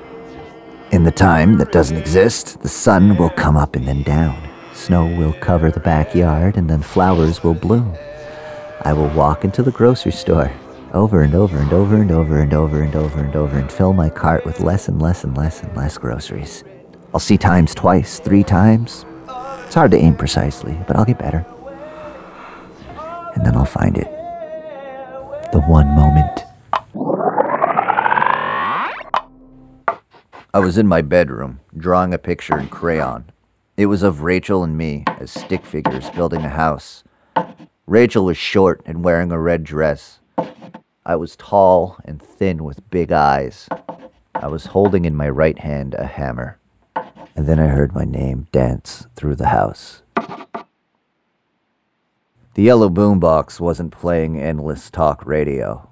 [0.91, 4.41] In the time that doesn't exist, the sun will come up and then down.
[4.73, 7.93] Snow will cover the backyard and then flowers will bloom.
[8.83, 10.49] I will walk into the grocery store
[10.93, 13.91] over and over and over and over and over and over and over and fill
[13.91, 16.63] my cart with less and less and less and less groceries.
[17.13, 19.05] I'll see times twice, three times.
[19.65, 21.45] It's hard to aim precisely, but I'll get better.
[23.35, 24.07] And then I'll find it.
[25.51, 26.46] The one moment.
[30.57, 33.25] I was in my bedroom, drawing a picture in crayon.
[33.77, 37.03] It was of Rachel and me as stick figures building a house.
[37.85, 40.19] Rachel was short and wearing a red dress.
[41.05, 43.69] I was tall and thin with big eyes.
[44.33, 46.57] I was holding in my right hand a hammer.
[47.35, 50.01] And then I heard my name dance through the house.
[52.55, 55.87] The yellow boombox wasn't playing endless talk radio.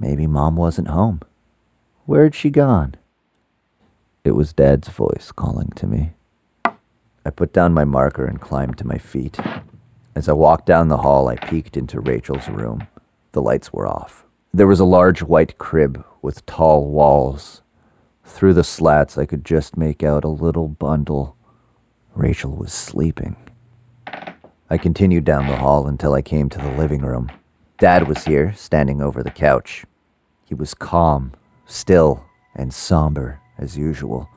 [0.00, 1.20] Maybe mom wasn't home.
[2.06, 2.94] Where'd she gone?
[4.24, 6.12] It was Dad's voice calling to me.
[6.64, 9.36] I put down my marker and climbed to my feet.
[10.14, 12.86] As I walked down the hall, I peeked into Rachel's room.
[13.32, 14.24] The lights were off.
[14.54, 17.62] There was a large white crib with tall walls.
[18.24, 21.36] Through the slats, I could just make out a little bundle.
[22.14, 23.34] Rachel was sleeping.
[24.70, 27.32] I continued down the hall until I came to the living room.
[27.76, 29.84] Dad was here, standing over the couch.
[30.44, 31.32] He was calm,
[31.66, 34.28] still, and somber as usual.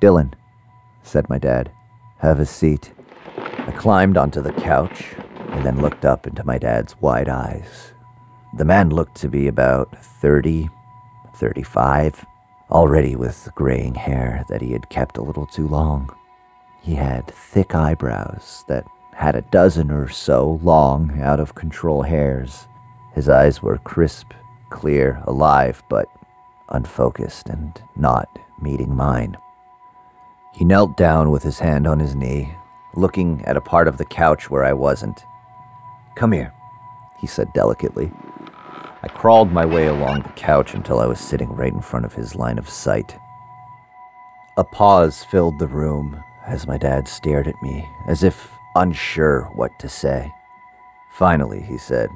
[0.00, 0.32] Dylan,
[1.02, 1.70] said my dad,
[2.18, 2.92] have a seat.
[3.36, 5.14] I climbed onto the couch
[5.50, 7.92] and then looked up into my dad's wide eyes.
[8.56, 10.70] The man looked to be about 30,
[11.36, 12.24] 35,
[12.70, 16.14] already with graying hair that he had kept a little too long.
[16.80, 22.66] He had thick eyebrows that had a dozen or so long, out of control hairs.
[23.14, 24.32] His eyes were crisp,
[24.70, 26.06] clear, alive, but
[26.72, 28.28] unfocused and not
[28.60, 29.36] meeting mine.
[30.52, 32.54] He knelt down with his hand on his knee,
[32.94, 35.24] looking at a part of the couch where I wasn't.
[36.16, 36.52] Come here,
[37.20, 38.12] he said delicately.
[39.02, 42.14] I crawled my way along the couch until I was sitting right in front of
[42.14, 43.16] his line of sight.
[44.56, 49.78] A pause filled the room as my dad stared at me, as if unsure what
[49.78, 50.30] to say.
[51.10, 52.10] Finally, he said,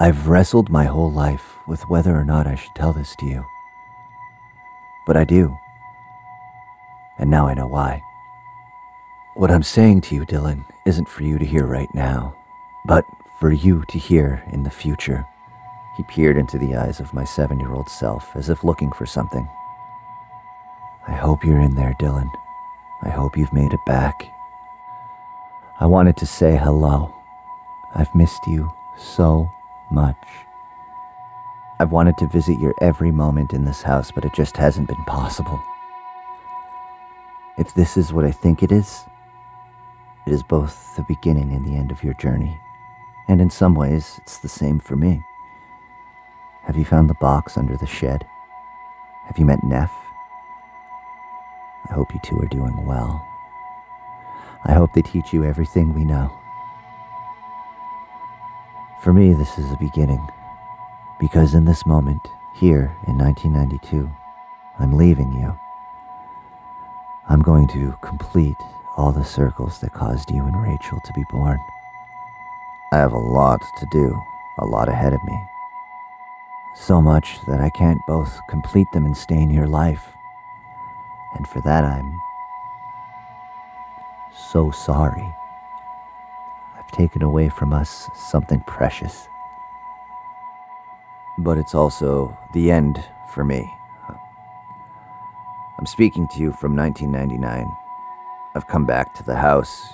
[0.00, 3.44] I've wrestled my whole life with whether or not I should tell this to you.
[5.06, 5.56] But I do.
[7.18, 8.02] And now I know why.
[9.34, 12.34] What I'm saying to you, Dylan, isn't for you to hear right now,
[12.86, 13.04] but
[13.38, 15.26] for you to hear in the future.
[15.96, 19.06] He peered into the eyes of my seven year old self as if looking for
[19.06, 19.48] something.
[21.08, 22.30] I hope you're in there, Dylan.
[23.02, 24.26] I hope you've made it back.
[25.80, 27.14] I wanted to say hello.
[27.94, 29.50] I've missed you so
[29.90, 30.16] much.
[31.78, 35.04] I've wanted to visit your every moment in this house, but it just hasn't been
[35.04, 35.62] possible.
[37.58, 39.04] If this is what I think it is,
[40.26, 42.58] it is both the beginning and the end of your journey.
[43.28, 45.22] And in some ways, it's the same for me.
[46.64, 48.26] Have you found the box under the shed?
[49.26, 49.92] Have you met Neff?
[51.88, 53.24] I hope you two are doing well.
[54.64, 56.32] I hope they teach you everything we know.
[59.02, 60.26] For me, this is a beginning.
[61.18, 62.20] Because in this moment,
[62.54, 64.10] here in 1992,
[64.78, 65.58] I'm leaving you.
[67.28, 68.56] I'm going to complete
[68.96, 71.58] all the circles that caused you and Rachel to be born.
[72.92, 74.18] I have a lot to do,
[74.58, 75.38] a lot ahead of me.
[76.74, 80.12] So much that I can't both complete them and stay in your life.
[81.34, 82.20] And for that, I'm
[84.52, 85.34] so sorry.
[86.78, 89.28] I've taken away from us something precious.
[91.38, 93.70] But it's also the end for me.
[95.78, 97.70] I'm speaking to you from 1999.
[98.54, 99.92] I've come back to the house.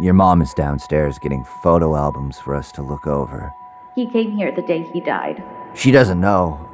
[0.00, 3.52] Your mom is downstairs getting photo albums for us to look over.
[3.96, 5.42] He came here the day he died.
[5.74, 6.64] She doesn't know.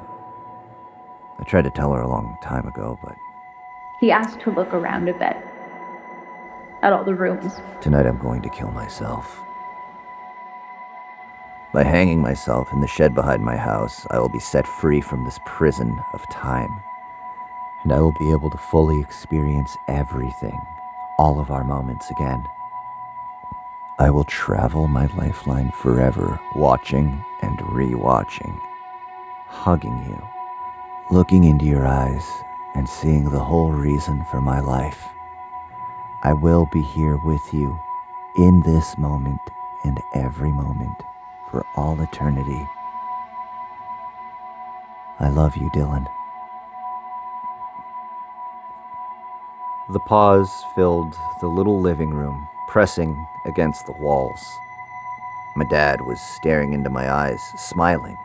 [1.40, 3.14] I tried to tell her a long time ago, but
[4.00, 5.36] He asked to look around a bit
[6.82, 7.54] at all the rooms.
[7.80, 9.40] tonight I'm going to kill myself.
[11.74, 15.24] By hanging myself in the shed behind my house, I will be set free from
[15.24, 16.70] this prison of time.
[17.82, 20.56] And I will be able to fully experience everything,
[21.18, 22.46] all of our moments again.
[23.98, 28.56] I will travel my lifeline forever, watching and rewatching,
[29.48, 30.28] hugging you,
[31.10, 32.24] looking into your eyes,
[32.76, 35.02] and seeing the whole reason for my life.
[36.22, 37.76] I will be here with you
[38.36, 39.40] in this moment
[39.82, 41.02] and every moment
[41.50, 42.68] for all eternity.
[45.20, 46.06] I love you, Dylan.
[49.90, 54.40] The pause filled the little living room, pressing against the walls.
[55.56, 58.16] My dad was staring into my eyes, smiling.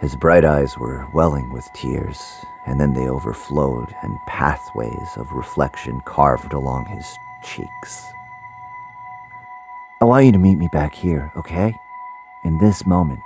[0.00, 6.00] His bright eyes were welling with tears, and then they overflowed, and pathways of reflection
[6.04, 8.02] carved along his cheeks.
[10.00, 11.74] I want you to meet me back here, okay?
[12.46, 13.24] In this moment,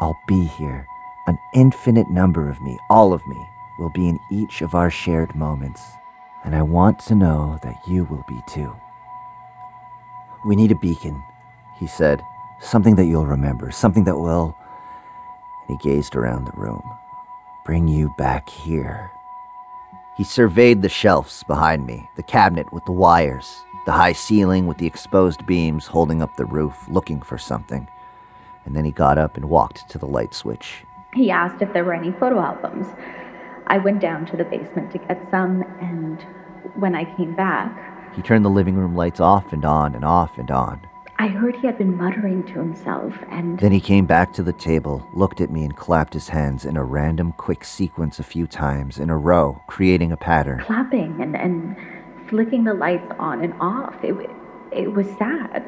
[0.00, 0.84] I'll be here.
[1.28, 3.48] An infinite number of me, all of me,
[3.78, 5.80] will be in each of our shared moments.
[6.44, 8.74] And I want to know that you will be too.
[10.44, 11.22] We need a beacon,
[11.78, 12.20] he said.
[12.60, 14.56] Something that you'll remember, something that will.
[15.68, 16.82] And he gazed around the room.
[17.64, 19.12] Bring you back here.
[20.16, 23.46] He surveyed the shelves behind me, the cabinet with the wires,
[23.86, 27.86] the high ceiling with the exposed beams holding up the roof, looking for something.
[28.68, 30.84] And then he got up and walked to the light switch.
[31.14, 32.86] He asked if there were any photo albums.
[33.66, 36.20] I went down to the basement to get some, and
[36.74, 40.36] when I came back, He turned the living room lights off and on and off
[40.36, 40.86] and on.
[41.18, 44.52] I heard he had been muttering to himself, and Then he came back to the
[44.52, 48.46] table, looked at me, and clapped his hands in a random quick sequence a few
[48.46, 50.60] times in a row, creating a pattern.
[50.60, 51.74] clapping and, and
[52.28, 53.96] flicking the lights on and off.
[54.04, 54.14] It,
[54.72, 55.64] it was sad.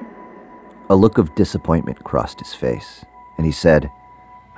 [0.90, 3.04] A look of disappointment crossed his face,
[3.36, 3.92] and he said,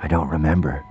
[0.01, 0.83] I don't remember.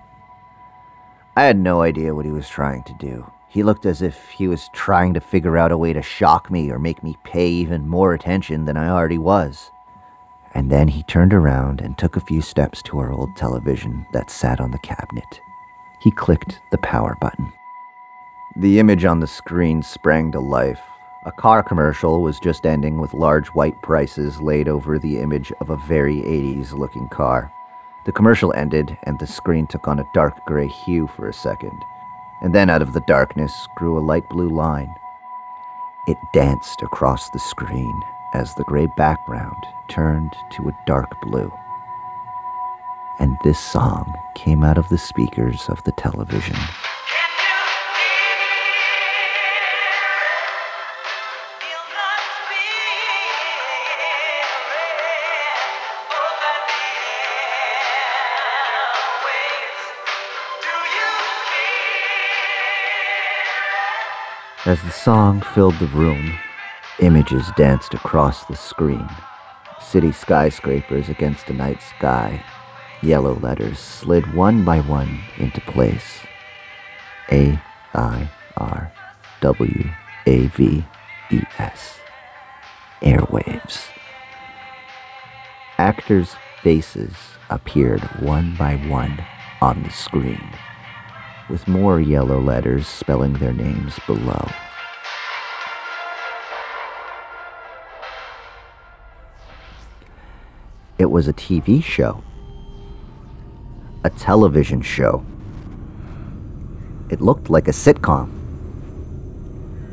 [1.37, 3.29] I had no idea what he was trying to do.
[3.49, 6.71] He looked as if he was trying to figure out a way to shock me
[6.71, 9.73] or make me pay even more attention than I already was.
[10.55, 14.31] And then he turned around and took a few steps to our old television that
[14.31, 15.41] sat on the cabinet.
[16.03, 17.53] He clicked the power button.
[18.59, 20.92] The image on the screen sprang to life.
[21.25, 25.71] A car commercial was just ending with large white prices laid over the image of
[25.71, 27.53] a very 80s looking car.
[28.05, 31.81] The commercial ended, and the screen took on a dark gray hue for a second.
[32.41, 34.93] And then out of the darkness grew a light blue line.
[36.09, 38.03] It danced across the screen
[38.35, 41.53] as the gray background turned to a dark blue.
[43.21, 46.57] And this song came out of the speakers of the television.
[64.65, 66.39] As the song filled the room,
[67.01, 69.09] images danced across the screen.
[69.81, 72.45] City skyscrapers against a night sky.
[73.03, 76.21] Yellow letters slid one by one into place.
[77.33, 77.61] A
[77.93, 78.93] I R
[79.41, 79.91] W
[80.27, 80.85] A V
[81.33, 81.99] E S.
[83.03, 83.89] Airwaves.
[85.77, 87.17] Actors' faces
[87.51, 89.25] appeared one by one
[89.61, 90.53] on the screen
[91.53, 94.49] with more yellow letters spelling their names below.
[100.97, 102.25] It was a TV show.
[104.03, 105.27] A television show.
[107.11, 108.31] It looked like a sitcom.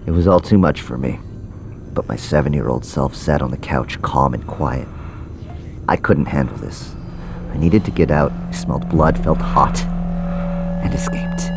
[0.07, 1.19] It was all too much for me,
[1.93, 4.87] but my seven year old self sat on the couch calm and quiet.
[5.89, 6.95] I couldn't handle this.
[7.51, 8.31] I needed to get out.
[8.31, 9.77] I smelled blood, felt hot,
[10.83, 11.48] and escaped.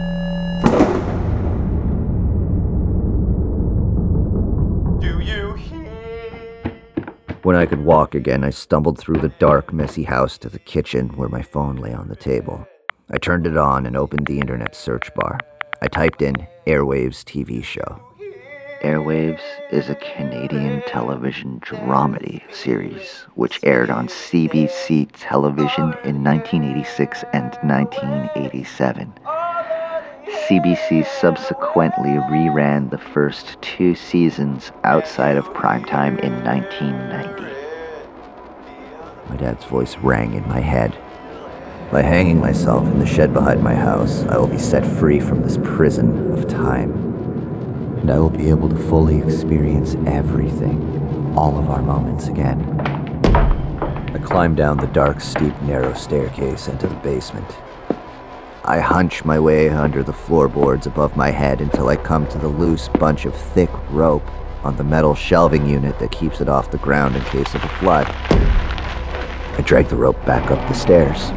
[7.43, 11.09] When I could walk again, I stumbled through the dark, messy house to the kitchen
[11.16, 12.64] where my phone lay on the table.
[13.11, 15.40] I turned it on and opened the internet search bar.
[15.82, 16.36] I typed in
[16.68, 18.01] Airwaves TV show.
[18.84, 27.55] Airwaves is a Canadian television dramedy series which aired on CBC television in 1986 and
[27.62, 29.12] 1987.
[30.33, 37.43] CBC subsequently reran the first two seasons outside of primetime in 1990.
[39.28, 40.97] My dad's voice rang in my head.
[41.91, 45.43] By hanging myself in the shed behind my house, I will be set free from
[45.43, 46.93] this prison of time.
[48.01, 52.62] And I will be able to fully experience everything, all of our moments again.
[54.14, 57.55] I climb down the dark, steep, narrow staircase into the basement.
[58.65, 62.47] I hunch my way under the floorboards above my head until I come to the
[62.47, 64.25] loose bunch of thick rope
[64.63, 67.69] on the metal shelving unit that keeps it off the ground in case of a
[67.69, 68.07] flood.
[68.09, 71.33] I drag the rope back up the stairs.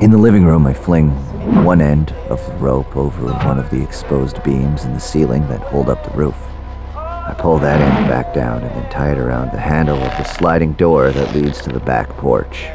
[0.00, 1.12] In the living room, I fling
[1.64, 5.60] one end of the rope over one of the exposed beams in the ceiling that
[5.60, 6.36] hold up the roof.
[6.94, 10.24] I pull that end back down and then tie it around the handle of the
[10.24, 12.66] sliding door that leads to the back porch.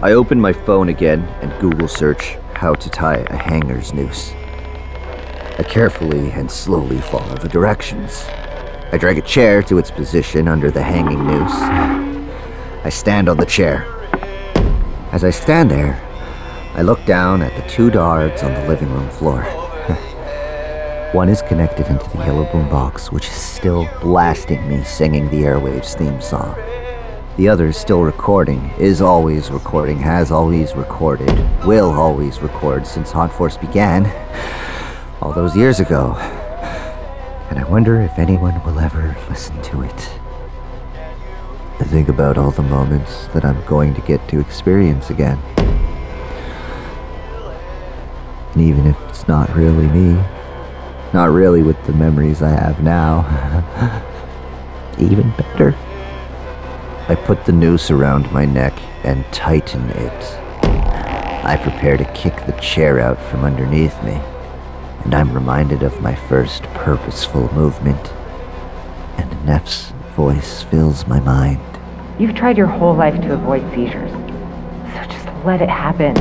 [0.00, 4.32] I open my phone again and Google search how to tie a hanger's noose.
[5.56, 8.24] I carefully and slowly follow the directions.
[8.92, 11.52] I drag a chair to its position under the hanging noose.
[12.84, 13.86] I stand on the chair.
[15.12, 16.00] As I stand there,
[16.74, 19.42] I look down at the two darts on the living room floor.
[21.12, 25.42] One is connected into the yellow boom box, which is still blasting me singing the
[25.42, 26.54] Airwaves theme song.
[27.36, 31.28] The other is still recording, is always recording, has always recorded,
[31.66, 34.06] will always record since Haunt Force began
[35.20, 36.14] all those years ago.
[37.50, 40.10] And I wonder if anyone will ever listen to it.
[41.80, 45.40] I think about all the moments that I'm going to get to experience again.
[48.52, 50.22] And even if it's not really me,
[51.12, 53.24] not really with the memories I have now,
[55.00, 55.76] even better.
[57.06, 58.72] I put the noose around my neck
[59.04, 60.24] and tighten it.
[61.44, 64.12] I prepare to kick the chair out from underneath me,
[65.04, 68.10] and I'm reminded of my first purposeful movement.
[69.18, 71.60] And Neff's voice fills my mind.
[72.18, 76.14] You've tried your whole life to avoid seizures, so just let it happen.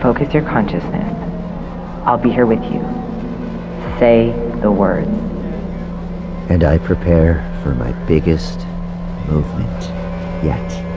[0.00, 1.12] Focus your consciousness.
[2.06, 2.80] I'll be here with you.
[3.98, 4.32] Say
[4.62, 5.08] the words.
[6.48, 8.60] And I prepare for my biggest
[9.26, 9.82] movement
[10.44, 10.94] yet.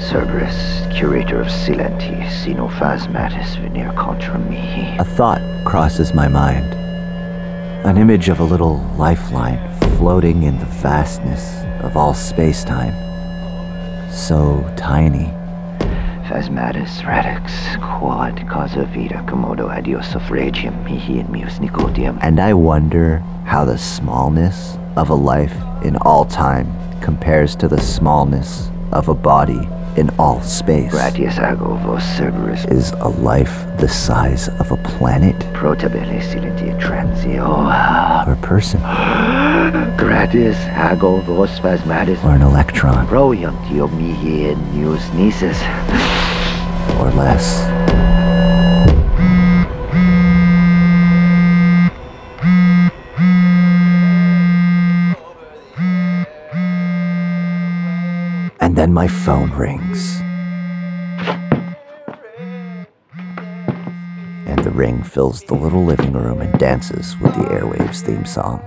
[0.00, 4.96] Cerberus, curator of Silenti, Sinophasmatis venir contra mihi.
[4.98, 6.74] A thought crosses my mind.
[7.84, 9.58] An image of a little lifeline
[9.96, 12.94] floating in the vastness of all space time.
[14.12, 15.32] So tiny.
[16.28, 22.18] Phasmatis radix quad causa vita commodo adios suffragium mihi in meus nicotium.
[22.20, 26.66] And I wonder how the smallness of a life in all time
[27.00, 30.90] compares to the smallness of a body in all space.
[30.90, 37.46] Gratias ago vos Cerberus Is a life the size of a planet protabile silenti transio.
[38.26, 38.80] or a person
[39.96, 40.56] Gratias
[40.90, 44.58] ago vos phasmatis or an electron proiuntio mihi in
[45.16, 45.58] nisus.
[47.00, 47.64] or less?
[58.76, 60.20] Then my phone rings.
[64.46, 68.60] And the ring fills the little living room and dances with the Airwaves theme song.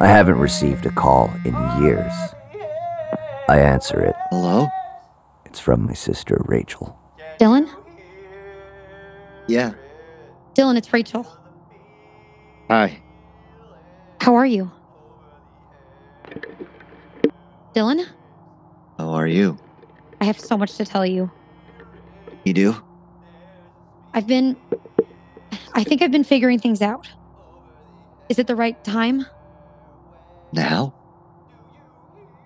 [0.00, 2.12] I haven't received a call in years.
[3.48, 4.14] I answer it.
[4.30, 4.68] Hello?
[5.44, 6.98] It's from my sister, Rachel.
[7.38, 7.68] Dylan?
[9.46, 9.74] Yeah.
[10.54, 11.26] Dylan, it's Rachel.
[12.68, 13.02] Hi.
[14.20, 14.70] How are you?
[17.74, 18.06] Dylan?
[18.98, 19.58] How are you?
[20.20, 21.30] I have so much to tell you.
[22.44, 22.76] You do?
[24.12, 24.56] I've been.
[25.74, 27.08] I think I've been figuring things out.
[28.28, 29.26] Is it the right time?
[30.52, 30.94] Now?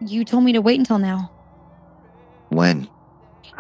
[0.01, 1.31] You told me to wait until now.
[2.49, 2.89] When?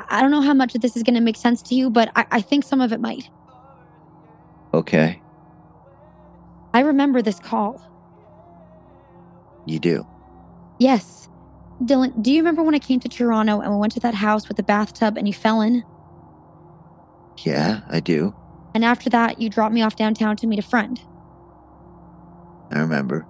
[0.08, 2.10] I don't know how much of this is going to make sense to you, but
[2.16, 3.28] I, I think some of it might.
[4.72, 5.20] Okay.
[6.72, 7.82] I remember this call.
[9.66, 10.06] You do.
[10.78, 11.28] Yes.
[11.82, 14.48] Dylan, do you remember when I came to Toronto and we went to that house
[14.48, 15.84] with the bathtub and you fell in?
[17.44, 18.34] Yeah, I do.
[18.74, 21.00] And after that, you dropped me off downtown to meet a friend.
[22.70, 23.26] I remember.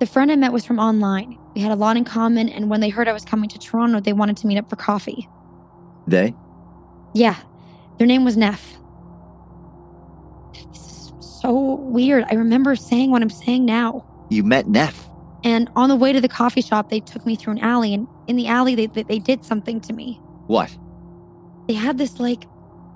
[0.00, 1.38] The friend I met was from online.
[1.54, 4.00] We had a lot in common, and when they heard I was coming to Toronto,
[4.00, 5.28] they wanted to meet up for coffee.
[6.06, 6.34] They?
[7.14, 7.36] Yeah,
[7.98, 8.78] their name was Neff.
[10.52, 12.24] This is so weird.
[12.30, 14.04] I remember saying what I'm saying now.
[14.30, 15.03] You met Neff.
[15.44, 18.08] And on the way to the coffee shop, they took me through an alley, and
[18.26, 20.14] in the alley, they, they, they did something to me.
[20.46, 20.76] What?
[21.68, 22.46] They had this like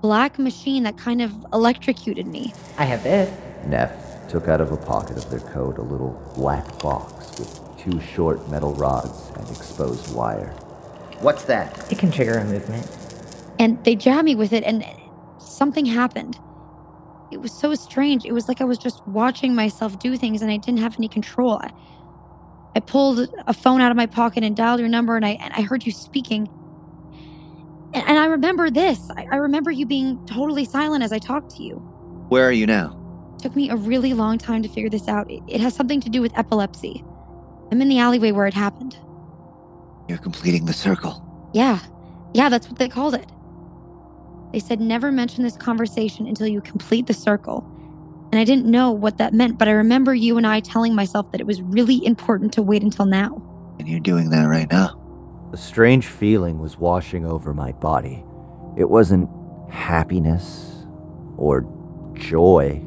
[0.01, 2.53] black machine that kind of electrocuted me.
[2.77, 3.29] I have this.
[3.67, 7.99] Neff took out of a pocket of their coat a little black box with two
[7.99, 10.49] short metal rods and exposed wire.
[11.19, 11.91] What's that?
[11.91, 12.87] It can trigger a movement.
[13.59, 14.85] And they jabbed me with it, and
[15.37, 16.39] something happened.
[17.31, 18.25] It was so strange.
[18.25, 21.07] It was like I was just watching myself do things and I didn't have any
[21.07, 21.59] control.
[21.61, 21.71] I,
[22.79, 25.53] I pulled a phone out of my pocket and dialed your number, and I, and
[25.53, 26.47] I heard you speaking.
[27.93, 29.11] And, and I remember this.
[29.17, 31.75] I, I remember you being totally silent as I talked to you.
[32.29, 32.95] Where are you now?
[33.37, 35.29] took me a really long time to figure this out.
[35.29, 37.03] It, it has something to do with epilepsy.
[37.69, 38.97] I'm in the alleyway where it happened.
[40.07, 41.21] You're completing the circle.
[41.53, 41.79] Yeah,
[42.33, 43.29] yeah, that's what they called it.
[44.53, 47.68] They said never mention this conversation until you complete the circle.
[48.31, 51.31] And I didn't know what that meant, but I remember you and I telling myself
[51.31, 53.41] that it was really important to wait until now.
[53.79, 54.99] And you're doing that right now.
[55.51, 58.23] A strange feeling was washing over my body.
[58.77, 59.29] It wasn't
[59.71, 60.85] happiness
[61.37, 61.65] or
[62.13, 62.81] joy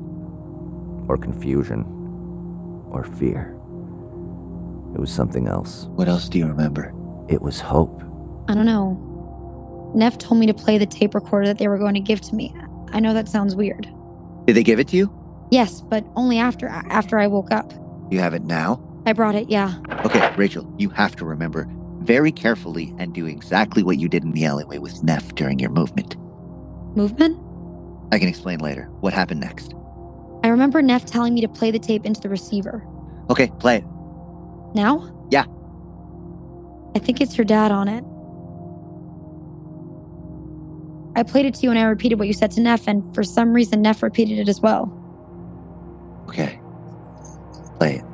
[1.08, 1.84] or confusion
[2.90, 3.56] or fear.
[4.94, 5.86] It was something else.
[5.94, 6.94] What else do you remember?
[7.28, 8.02] It was hope.
[8.48, 9.92] I don't know.
[9.94, 12.34] Neff told me to play the tape recorder that they were going to give to
[12.34, 12.54] me.
[12.92, 13.88] I know that sounds weird.
[14.46, 15.21] Did they give it to you?
[15.52, 17.74] Yes, but only after after I woke up.
[18.10, 18.82] You have it now?
[19.04, 19.74] I brought it, yeah.
[20.06, 24.32] Okay, Rachel, you have to remember very carefully and do exactly what you did in
[24.32, 26.16] the alleyway with Neff during your movement.
[26.96, 27.38] Movement?
[28.12, 28.84] I can explain later.
[29.00, 29.74] What happened next?
[30.42, 32.82] I remember Neff telling me to play the tape into the receiver.
[33.28, 33.84] Okay, play it.
[34.74, 35.26] Now?
[35.30, 35.44] Yeah.
[36.96, 38.04] I think it's your dad on it.
[41.14, 43.22] I played it to you and I repeated what you said to Neff, and for
[43.22, 44.98] some reason, Neff repeated it as well.
[47.82, 47.98] Okay.
[47.98, 48.04] Play it.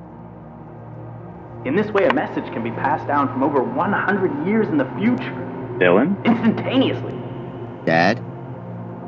[1.66, 4.86] In this way, a message can be passed down from over 100 years in the
[4.96, 5.34] future.
[5.78, 6.24] Dylan?
[6.24, 7.14] Instantaneously.
[7.84, 8.22] Dad?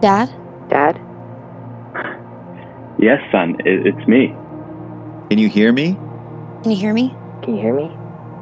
[0.01, 0.29] Dad?
[0.69, 1.01] Dad?
[2.99, 4.35] Yes, son, it, it's me.
[5.31, 5.95] Can you hear me?
[6.63, 7.15] Can you hear me?
[7.43, 7.91] Can you hear me?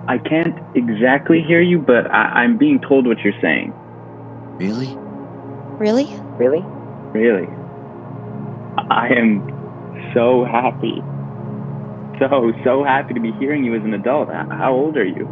[0.09, 3.73] I can't exactly hear you, but I, I'm being told what you're saying.
[4.59, 4.97] Really?
[5.79, 6.07] Really?
[6.39, 6.63] Really?
[7.13, 7.47] Really.
[8.91, 11.03] I am so happy.
[12.19, 14.29] So, so happy to be hearing you as an adult.
[14.29, 15.29] How old are you?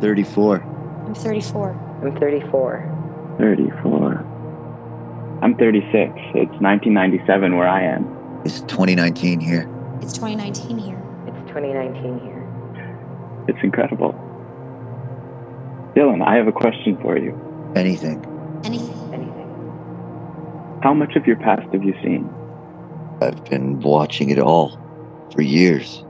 [0.00, 0.60] 34.
[1.06, 1.70] I'm 34.
[2.02, 3.36] I'm 34.
[3.38, 4.12] 34.
[5.42, 5.92] I'm 36.
[5.92, 8.40] It's 1997 where I am.
[8.44, 9.68] It's 2019 here.
[10.00, 11.00] It's 2019 here.
[11.26, 13.44] It's 2019 here.
[13.48, 14.12] It's incredible.
[15.94, 17.38] Dylan, I have a question for you.
[17.76, 18.24] Anything.
[18.64, 19.14] Anything?
[19.14, 20.80] Anything.
[20.82, 22.28] How much of your past have you seen?
[23.22, 24.76] I've been watching it all
[25.34, 26.02] for years.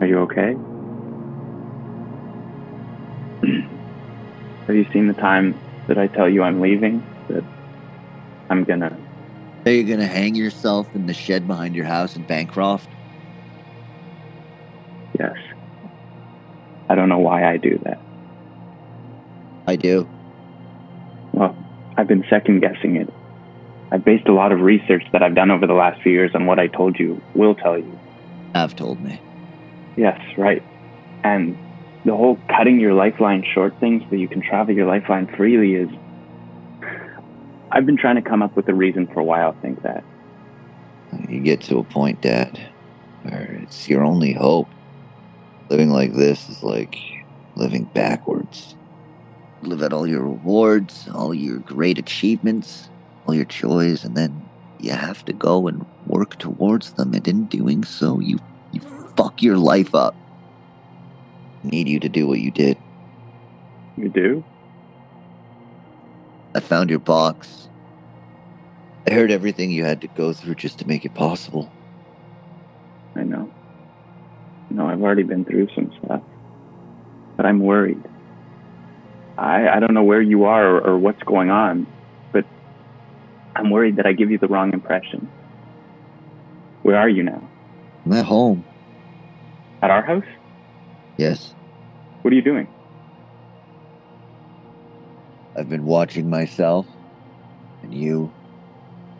[0.00, 0.54] Are you okay?
[4.66, 7.02] have you seen the time that I tell you I'm leaving?
[7.28, 7.44] That
[8.50, 8.96] I'm gonna.
[9.64, 12.88] Are you gonna hang yourself in the shed behind your house in Bancroft?
[15.18, 15.36] Yes.
[16.88, 18.00] I don't know why I do that.
[19.66, 20.08] I do.
[21.32, 21.56] Well,
[21.96, 23.08] I've been second guessing it.
[23.92, 26.46] I've based a lot of research that I've done over the last few years on
[26.46, 27.98] what I told you will tell you.
[28.54, 29.20] Have told me.
[29.96, 30.62] Yes, right.
[31.22, 31.58] And
[32.06, 35.90] the whole cutting your lifeline short thing so you can travel your lifeline freely is.
[37.70, 40.02] I've been trying to come up with a reason for why I'll think that.
[41.28, 42.58] You get to a point, Dad,
[43.24, 44.68] where it's your only hope.
[45.68, 46.96] Living like this is like
[47.56, 48.74] living backwards.
[49.60, 52.88] Live out all your rewards, all your great achievements,
[53.26, 54.48] all your joys, and then
[54.80, 57.14] you have to go and work towards them.
[57.14, 58.38] And in doing so, you
[58.72, 58.80] you
[59.16, 60.14] fuck your life up.
[61.64, 62.76] I need you to do what you did.
[63.96, 64.44] You do?
[66.54, 67.68] I found your box.
[69.06, 71.70] I heard everything you had to go through just to make it possible.
[73.14, 73.52] I know.
[74.70, 76.22] No, I've already been through some stuff.
[77.36, 78.02] But I'm worried.
[79.36, 81.86] I, I don't know where you are or, or what's going on,
[83.54, 85.28] I'm worried that I give you the wrong impression.
[86.82, 87.42] Where are you now?
[88.04, 88.64] I'm at home.
[89.82, 90.24] At our house?
[91.16, 91.54] Yes.
[92.22, 92.66] What are you doing?
[95.56, 96.86] I've been watching myself
[97.82, 98.32] and you,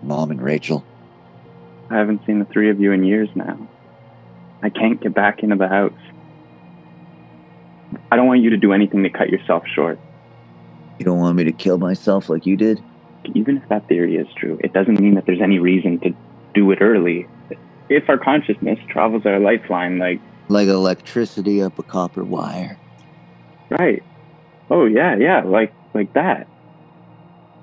[0.03, 0.85] Mom and Rachel.
[1.91, 3.69] I haven't seen the three of you in years now.
[4.63, 5.93] I can't get back into the house.
[8.11, 9.99] I don't want you to do anything to cut yourself short.
[10.99, 12.83] You don't want me to kill myself like you did?
[13.35, 16.15] Even if that theory is true, it doesn't mean that there's any reason to
[16.55, 17.27] do it early.
[17.89, 20.21] If our consciousness travels our lifeline, like.
[20.49, 22.79] Like electricity up a copper wire.
[23.71, 24.03] Right.
[24.71, 26.47] Oh, yeah, yeah, like, like that.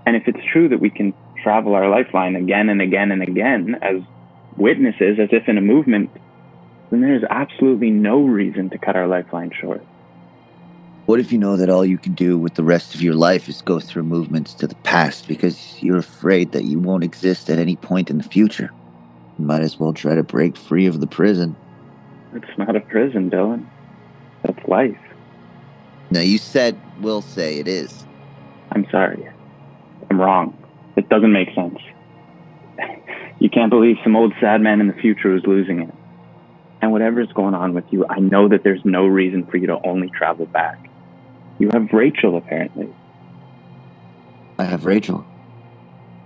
[0.05, 3.75] And if it's true that we can travel our lifeline again and again and again
[3.81, 4.01] as
[4.57, 6.09] witnesses, as if in a movement,
[6.89, 9.83] then there's absolutely no reason to cut our lifeline short.
[11.09, 13.49] What if you know that all you can do with the rest of your life
[13.49, 17.57] is go through movements to the past because you're afraid that you won't exist at
[17.57, 18.69] any point in the future?
[19.39, 21.55] You might as well try to break free of the prison.
[22.35, 23.65] It's not a prison, Dylan.
[24.43, 24.99] That's life.
[26.11, 28.05] Now, you said we'll say it is.
[28.71, 29.27] I'm sorry.
[30.11, 30.55] I'm wrong.
[30.95, 31.79] It doesn't make sense.
[33.39, 35.95] You can't believe some old sad man in the future is losing it.
[36.81, 39.79] And whatever's going on with you, I know that there's no reason for you to
[39.85, 40.88] only travel back.
[41.59, 42.89] You have Rachel, apparently.
[44.57, 45.25] I have Rachel.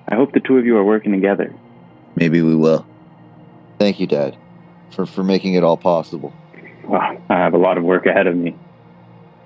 [0.08, 1.54] I hope the two of you are working together.
[2.16, 2.86] Maybe we will.
[3.80, 4.38] Thank you, Dad,
[4.92, 6.34] for, for making it all possible.
[6.84, 8.56] Well, I have a lot of work ahead of me.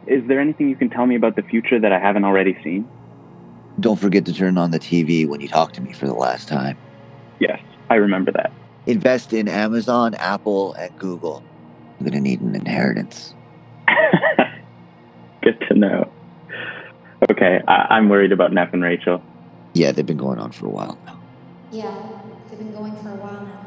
[0.08, 2.88] Is there anything you can tell me about the future that I haven't already seen?
[3.80, 6.48] Don't forget to turn on the TV when you talk to me for the last
[6.48, 6.78] time.
[7.40, 7.60] Yes,
[7.90, 8.52] I remember that.
[8.88, 11.44] Invest in Amazon, Apple, and Google.
[12.00, 13.36] I'm going to need an inheritance.
[15.48, 16.12] Good to know.
[17.32, 19.22] Okay, I- I'm worried about Neff and Rachel.
[19.74, 21.18] Yeah, they've been going on for a while now.
[21.72, 21.96] Yeah,
[22.50, 23.62] they've been going for a while now.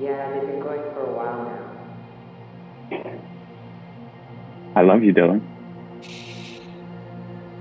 [0.00, 1.44] Yeah, they've been going for a while
[2.90, 3.10] now.
[4.76, 5.42] I love you, Dylan.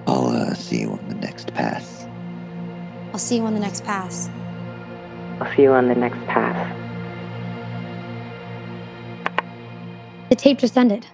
[0.07, 2.07] I'll uh, see you on the next pass.
[3.11, 4.29] I'll see you on the next pass.
[5.41, 6.73] I'll see you on the next pass.
[10.29, 11.07] The tape just ended.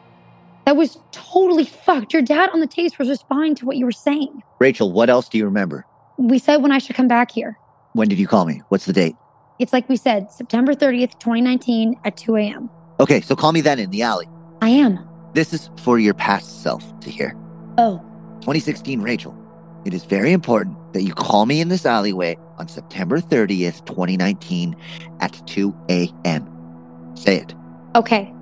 [0.72, 2.14] That was totally fucked.
[2.14, 4.42] Your dad on the tapes was responding to what you were saying.
[4.58, 5.86] Rachel, what else do you remember?
[6.18, 7.60] We said when I should come back here.
[7.92, 8.62] When did you call me?
[8.70, 9.18] What's the date?
[9.60, 12.70] It's like we said, September 30th, 2019 at 2 a.m.
[13.02, 14.30] Okay, so call me then in the alley.
[14.62, 15.06] I am.
[15.34, 17.36] This is for your past self to hear.
[17.78, 17.98] Oh,
[18.36, 19.38] 2016 Rachel.
[19.84, 24.74] It is very important that you call me in this alleyway on September 30th, 2019
[25.20, 27.12] at 2 a.m.
[27.18, 27.54] Say it.
[27.94, 28.34] okay.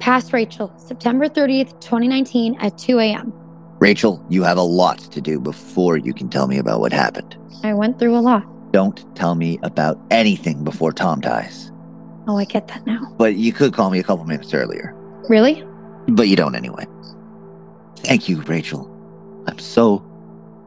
[0.00, 3.32] Past Rachel, September 30th, 2019 at 2 a.m.
[3.78, 7.36] Rachel, you have a lot to do before you can tell me about what happened.
[7.62, 8.44] I went through a lot.
[8.72, 11.72] Don't tell me about anything before Tom dies.
[12.28, 13.14] Oh, I get that now.
[13.16, 14.94] But you could call me a couple minutes earlier.
[15.28, 15.64] Really?
[16.08, 16.86] But you don't anyway.
[17.98, 18.90] Thank you, Rachel.
[19.46, 19.98] I'm so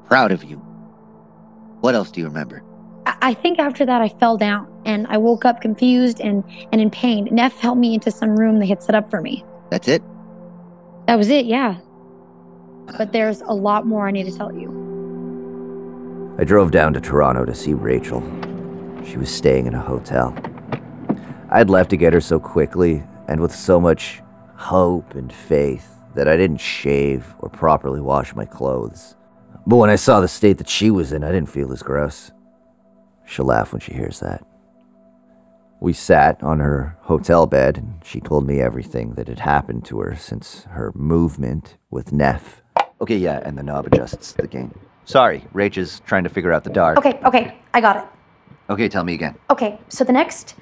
[0.05, 0.57] proud of you.
[1.81, 2.63] What else do you remember?
[3.05, 6.81] I, I think after that I fell down and I woke up confused and, and
[6.81, 7.27] in pain.
[7.31, 9.45] Neff helped me into some room they had set up for me.
[9.69, 10.01] That's it?
[11.05, 11.77] That was it, yeah.
[12.97, 14.67] But there's a lot more I need to tell you.
[16.39, 18.21] I drove down to Toronto to see Rachel.
[19.05, 20.35] She was staying in a hotel.
[21.51, 24.23] I'd left to get her so quickly and with so much
[24.55, 29.15] hope and faith that I didn't shave or properly wash my clothes.
[29.67, 32.31] But when I saw the state that she was in, I didn't feel as gross.
[33.27, 34.43] She'll laugh when she hears that.
[35.81, 39.99] We sat on her hotel bed, and she told me everything that had happened to
[40.01, 42.61] her since her movement with Neff.
[43.01, 44.73] Okay, yeah, and the knob adjusts the gain.
[45.05, 46.97] Sorry, Rach is trying to figure out the dart.
[46.97, 48.03] Okay, okay, I got it.
[48.69, 49.35] Okay, tell me again.
[49.49, 50.55] Okay, so the next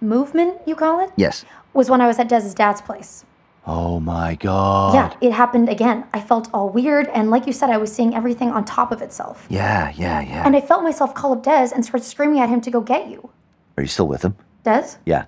[0.00, 1.44] movement, you call it, Yes.
[1.72, 3.24] was when I was at Dez's dad's place.
[3.66, 4.94] Oh my god.
[4.94, 6.04] Yeah, it happened again.
[6.12, 9.00] I felt all weird, and like you said, I was seeing everything on top of
[9.00, 9.46] itself.
[9.48, 10.44] Yeah, yeah, yeah.
[10.44, 13.08] And I felt myself call up Dez and start screaming at him to go get
[13.08, 13.30] you.
[13.80, 14.36] Are you still with him?
[14.62, 14.98] Dez?
[15.06, 15.24] Yeah.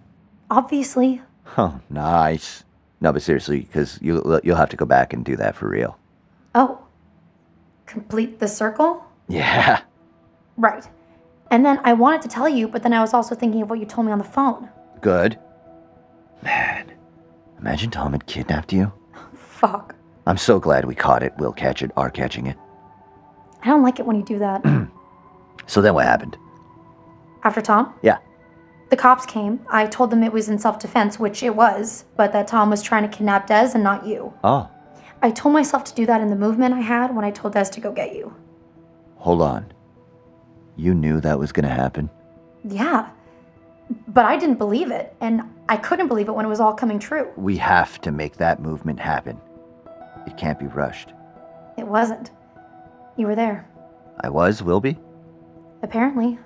[0.50, 1.22] Obviously.
[1.56, 2.64] Oh, nice.
[3.00, 5.98] No, but seriously, because you'll you'll have to go back and do that for real.
[6.54, 6.78] Oh.
[7.86, 9.06] Complete the circle?
[9.26, 9.80] Yeah.
[10.58, 10.86] Right.
[11.50, 13.78] And then I wanted to tell you, but then I was also thinking of what
[13.78, 14.68] you told me on the phone.
[15.00, 15.38] Good.
[16.42, 16.92] Man,
[17.58, 18.92] imagine Tom had kidnapped you.
[19.34, 19.94] Fuck.
[20.26, 21.32] I'm so glad we caught it.
[21.38, 21.90] We'll catch it.
[21.96, 22.58] Are catching it.
[23.62, 24.62] I don't like it when you do that.
[25.68, 26.36] So then what happened?
[27.44, 27.94] After Tom?
[28.02, 28.18] Yeah.
[28.92, 29.60] The cops came.
[29.70, 32.82] I told them it was in self defense, which it was, but that Tom was
[32.82, 34.34] trying to kidnap Dez and not you.
[34.44, 34.68] Oh,
[35.22, 37.70] I told myself to do that in the movement I had when I told Dez
[37.70, 38.34] to go get you.
[39.16, 39.72] hold on.
[40.76, 42.10] You knew that was gonna happen.
[42.64, 43.08] Yeah.
[44.08, 45.40] But I didn't believe it, and
[45.70, 47.32] I couldn't believe it when it was all coming true.
[47.38, 49.40] We have to make that movement happen.
[50.26, 51.14] It can't be rushed.
[51.78, 52.30] It wasn't.
[53.16, 53.66] You were there.
[54.20, 54.98] I was, will be.
[55.82, 56.38] Apparently.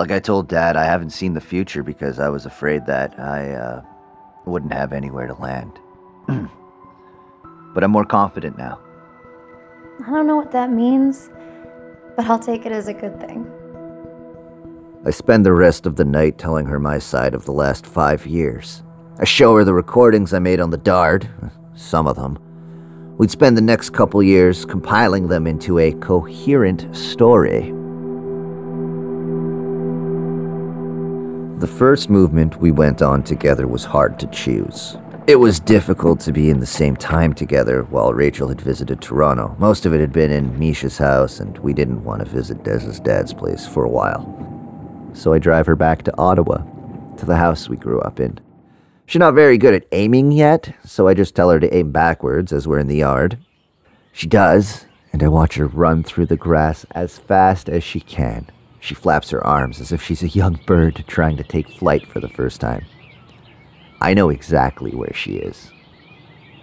[0.00, 3.52] Like I told Dad, I haven't seen the future because I was afraid that I
[3.52, 3.82] uh,
[4.46, 5.78] wouldn't have anywhere to land.
[7.74, 8.80] but I'm more confident now.
[10.02, 11.28] I don't know what that means,
[12.16, 13.46] but I'll take it as a good thing.
[15.04, 18.26] I spend the rest of the night telling her my side of the last five
[18.26, 18.82] years.
[19.18, 21.28] I show her the recordings I made on the dart,
[21.74, 22.38] some of them.
[23.18, 27.74] We'd spend the next couple years compiling them into a coherent story.
[31.60, 34.96] The first movement we went on together was hard to choose.
[35.26, 39.54] It was difficult to be in the same time together while Rachel had visited Toronto.
[39.58, 42.98] Most of it had been in Misha's house, and we didn't want to visit Dez's
[42.98, 44.24] dad's place for a while.
[45.12, 46.62] So I drive her back to Ottawa,
[47.18, 48.40] to the house we grew up in.
[49.04, 52.54] She's not very good at aiming yet, so I just tell her to aim backwards
[52.54, 53.36] as we're in the yard.
[54.14, 58.46] She does, and I watch her run through the grass as fast as she can.
[58.80, 62.18] She flaps her arms as if she's a young bird trying to take flight for
[62.18, 62.86] the first time.
[64.00, 65.70] I know exactly where she is.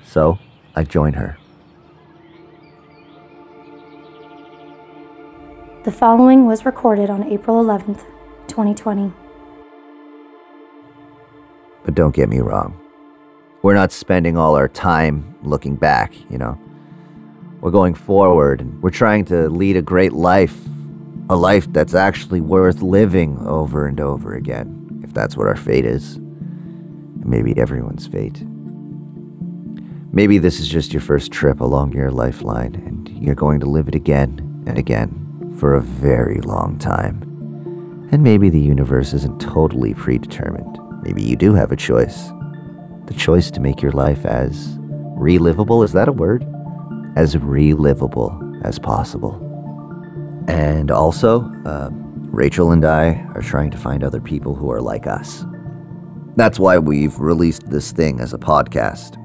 [0.04, 0.40] So
[0.76, 1.38] I join her.
[5.84, 8.04] The following was recorded on April 11th,
[8.48, 9.14] 2020.
[11.86, 12.78] But don't get me wrong.
[13.62, 16.60] We're not spending all our time looking back, you know.
[17.62, 20.58] We're going forward and we're trying to lead a great life.
[21.30, 25.86] A life that's actually worth living over and over again, if that's what our fate
[25.86, 26.20] is
[27.28, 28.44] maybe everyone's fate.
[30.12, 33.88] Maybe this is just your first trip along your lifeline, and you're going to live
[33.88, 37.22] it again and again for a very long time.
[38.12, 40.80] And maybe the universe isn't totally predetermined.
[41.04, 42.30] Maybe you do have a choice.
[43.06, 44.78] The choice to make your life as
[45.18, 46.44] relivable, is that a word?
[47.16, 49.44] As relivable as possible.
[50.48, 55.08] And also, uh, Rachel and I are trying to find other people who are like
[55.08, 55.46] us.
[56.36, 59.18] That's why we've released this thing as a podcast.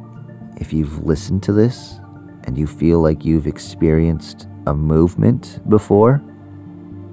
[0.60, 2.00] If you've listened to this
[2.44, 6.22] and you feel like you've experienced a movement before,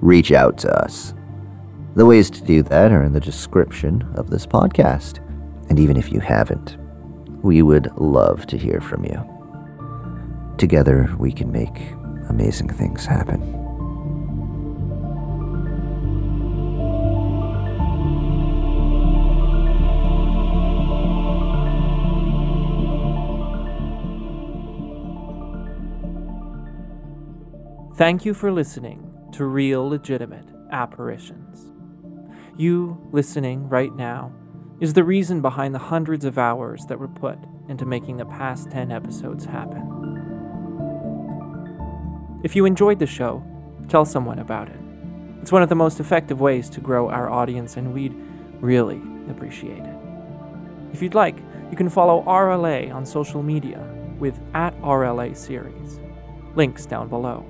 [0.00, 1.14] reach out to us.
[1.96, 5.18] The ways to do that are in the description of this podcast.
[5.68, 6.78] And even if you haven't,
[7.42, 9.22] we would love to hear from you.
[10.56, 11.78] Together, we can make
[12.28, 13.69] amazing things happen.
[28.00, 31.70] Thank you for listening to Real Legitimate Apparitions.
[32.56, 34.32] You listening right now
[34.80, 37.38] is the reason behind the hundreds of hours that were put
[37.68, 39.82] into making the past 10 episodes happen.
[42.42, 43.44] If you enjoyed the show,
[43.90, 44.80] tell someone about it.
[45.42, 48.14] It's one of the most effective ways to grow our audience, and we'd
[48.62, 49.96] really appreciate it.
[50.94, 51.36] If you'd like,
[51.70, 53.86] you can follow RLA on social media
[54.18, 56.00] with at RLA Series.
[56.54, 57.44] Links down below.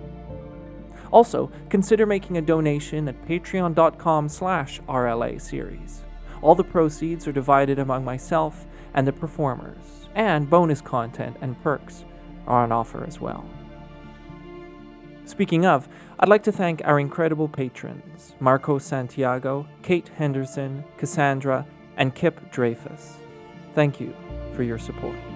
[1.11, 6.05] Also, consider making a donation at patreon.com slash RLA series.
[6.43, 12.05] All the proceeds are divided among myself and the performers, and bonus content and perks
[12.47, 13.45] are on offer as well.
[15.25, 15.89] Speaking of,
[16.19, 23.17] I'd like to thank our incredible patrons Marco Santiago, Kate Henderson, Cassandra, and Kip Dreyfus.
[23.75, 24.15] Thank you
[24.55, 25.30] for your support.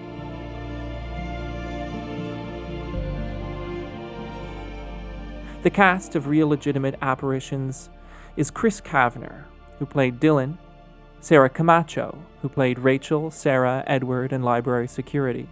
[5.65, 7.89] The cast of Real Legitimate Apparitions
[8.37, 9.45] is Chris Kavner,
[9.79, 10.59] who played Dylan,
[11.21, 15.49] Sarah Camacho, who played Rachel, Sarah, Edward, and library security,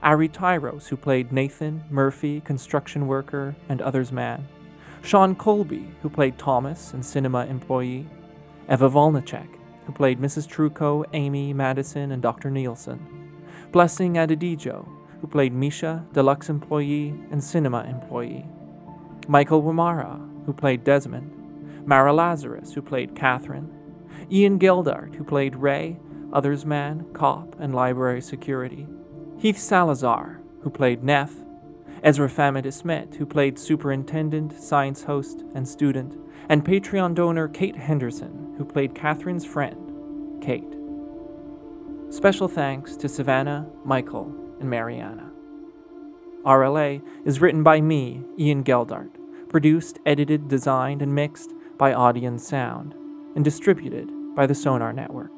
[0.00, 4.46] Ari Tyros, who played Nathan, Murphy, construction worker, and others man,
[5.02, 8.06] Sean Colby, who played Thomas and cinema employee,
[8.70, 9.56] Eva Volnicek,
[9.86, 10.46] who played Mrs.
[10.46, 12.48] Truco, Amy, Madison, and Dr.
[12.48, 13.40] Nielsen,
[13.72, 14.88] Blessing Adedijo,
[15.20, 18.46] who played Misha, deluxe employee, and cinema employee,
[19.28, 23.70] Michael Wamara, who played Desmond, Mara Lazarus, who played Catherine,
[24.32, 25.98] Ian Gildart, who played Ray,
[26.32, 28.86] Others Man, Cop, and Library Security,
[29.38, 31.34] Heath Salazar, who played Neff,
[32.02, 36.16] Ezra Famida Smith, who played Superintendent, Science Host, and Student,
[36.48, 40.74] and Patreon donor Kate Henderson, who played Catherine's friend, Kate.
[42.08, 45.30] Special thanks to Savannah, Michael, and Mariana.
[46.44, 49.10] RLA is written by me, Ian Geldart,
[49.48, 52.94] produced, edited, designed, and mixed by Audion Sound,
[53.34, 55.32] and distributed by the Sonar Network.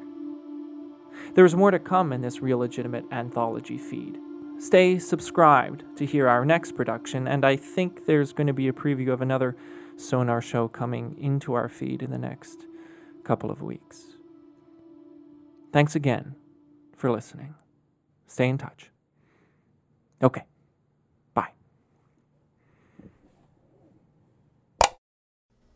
[1.35, 4.19] There is more to come in this real legitimate anthology feed.
[4.59, 8.73] Stay subscribed to hear our next production, and I think there's going to be a
[8.73, 9.57] preview of another
[9.97, 12.67] Sonar show coming into our feed in the next
[13.25, 14.17] couple of weeks.
[15.73, 16.35] Thanks again
[16.97, 17.55] for listening.
[18.27, 18.91] Stay in touch.
[20.23, 20.50] Okay.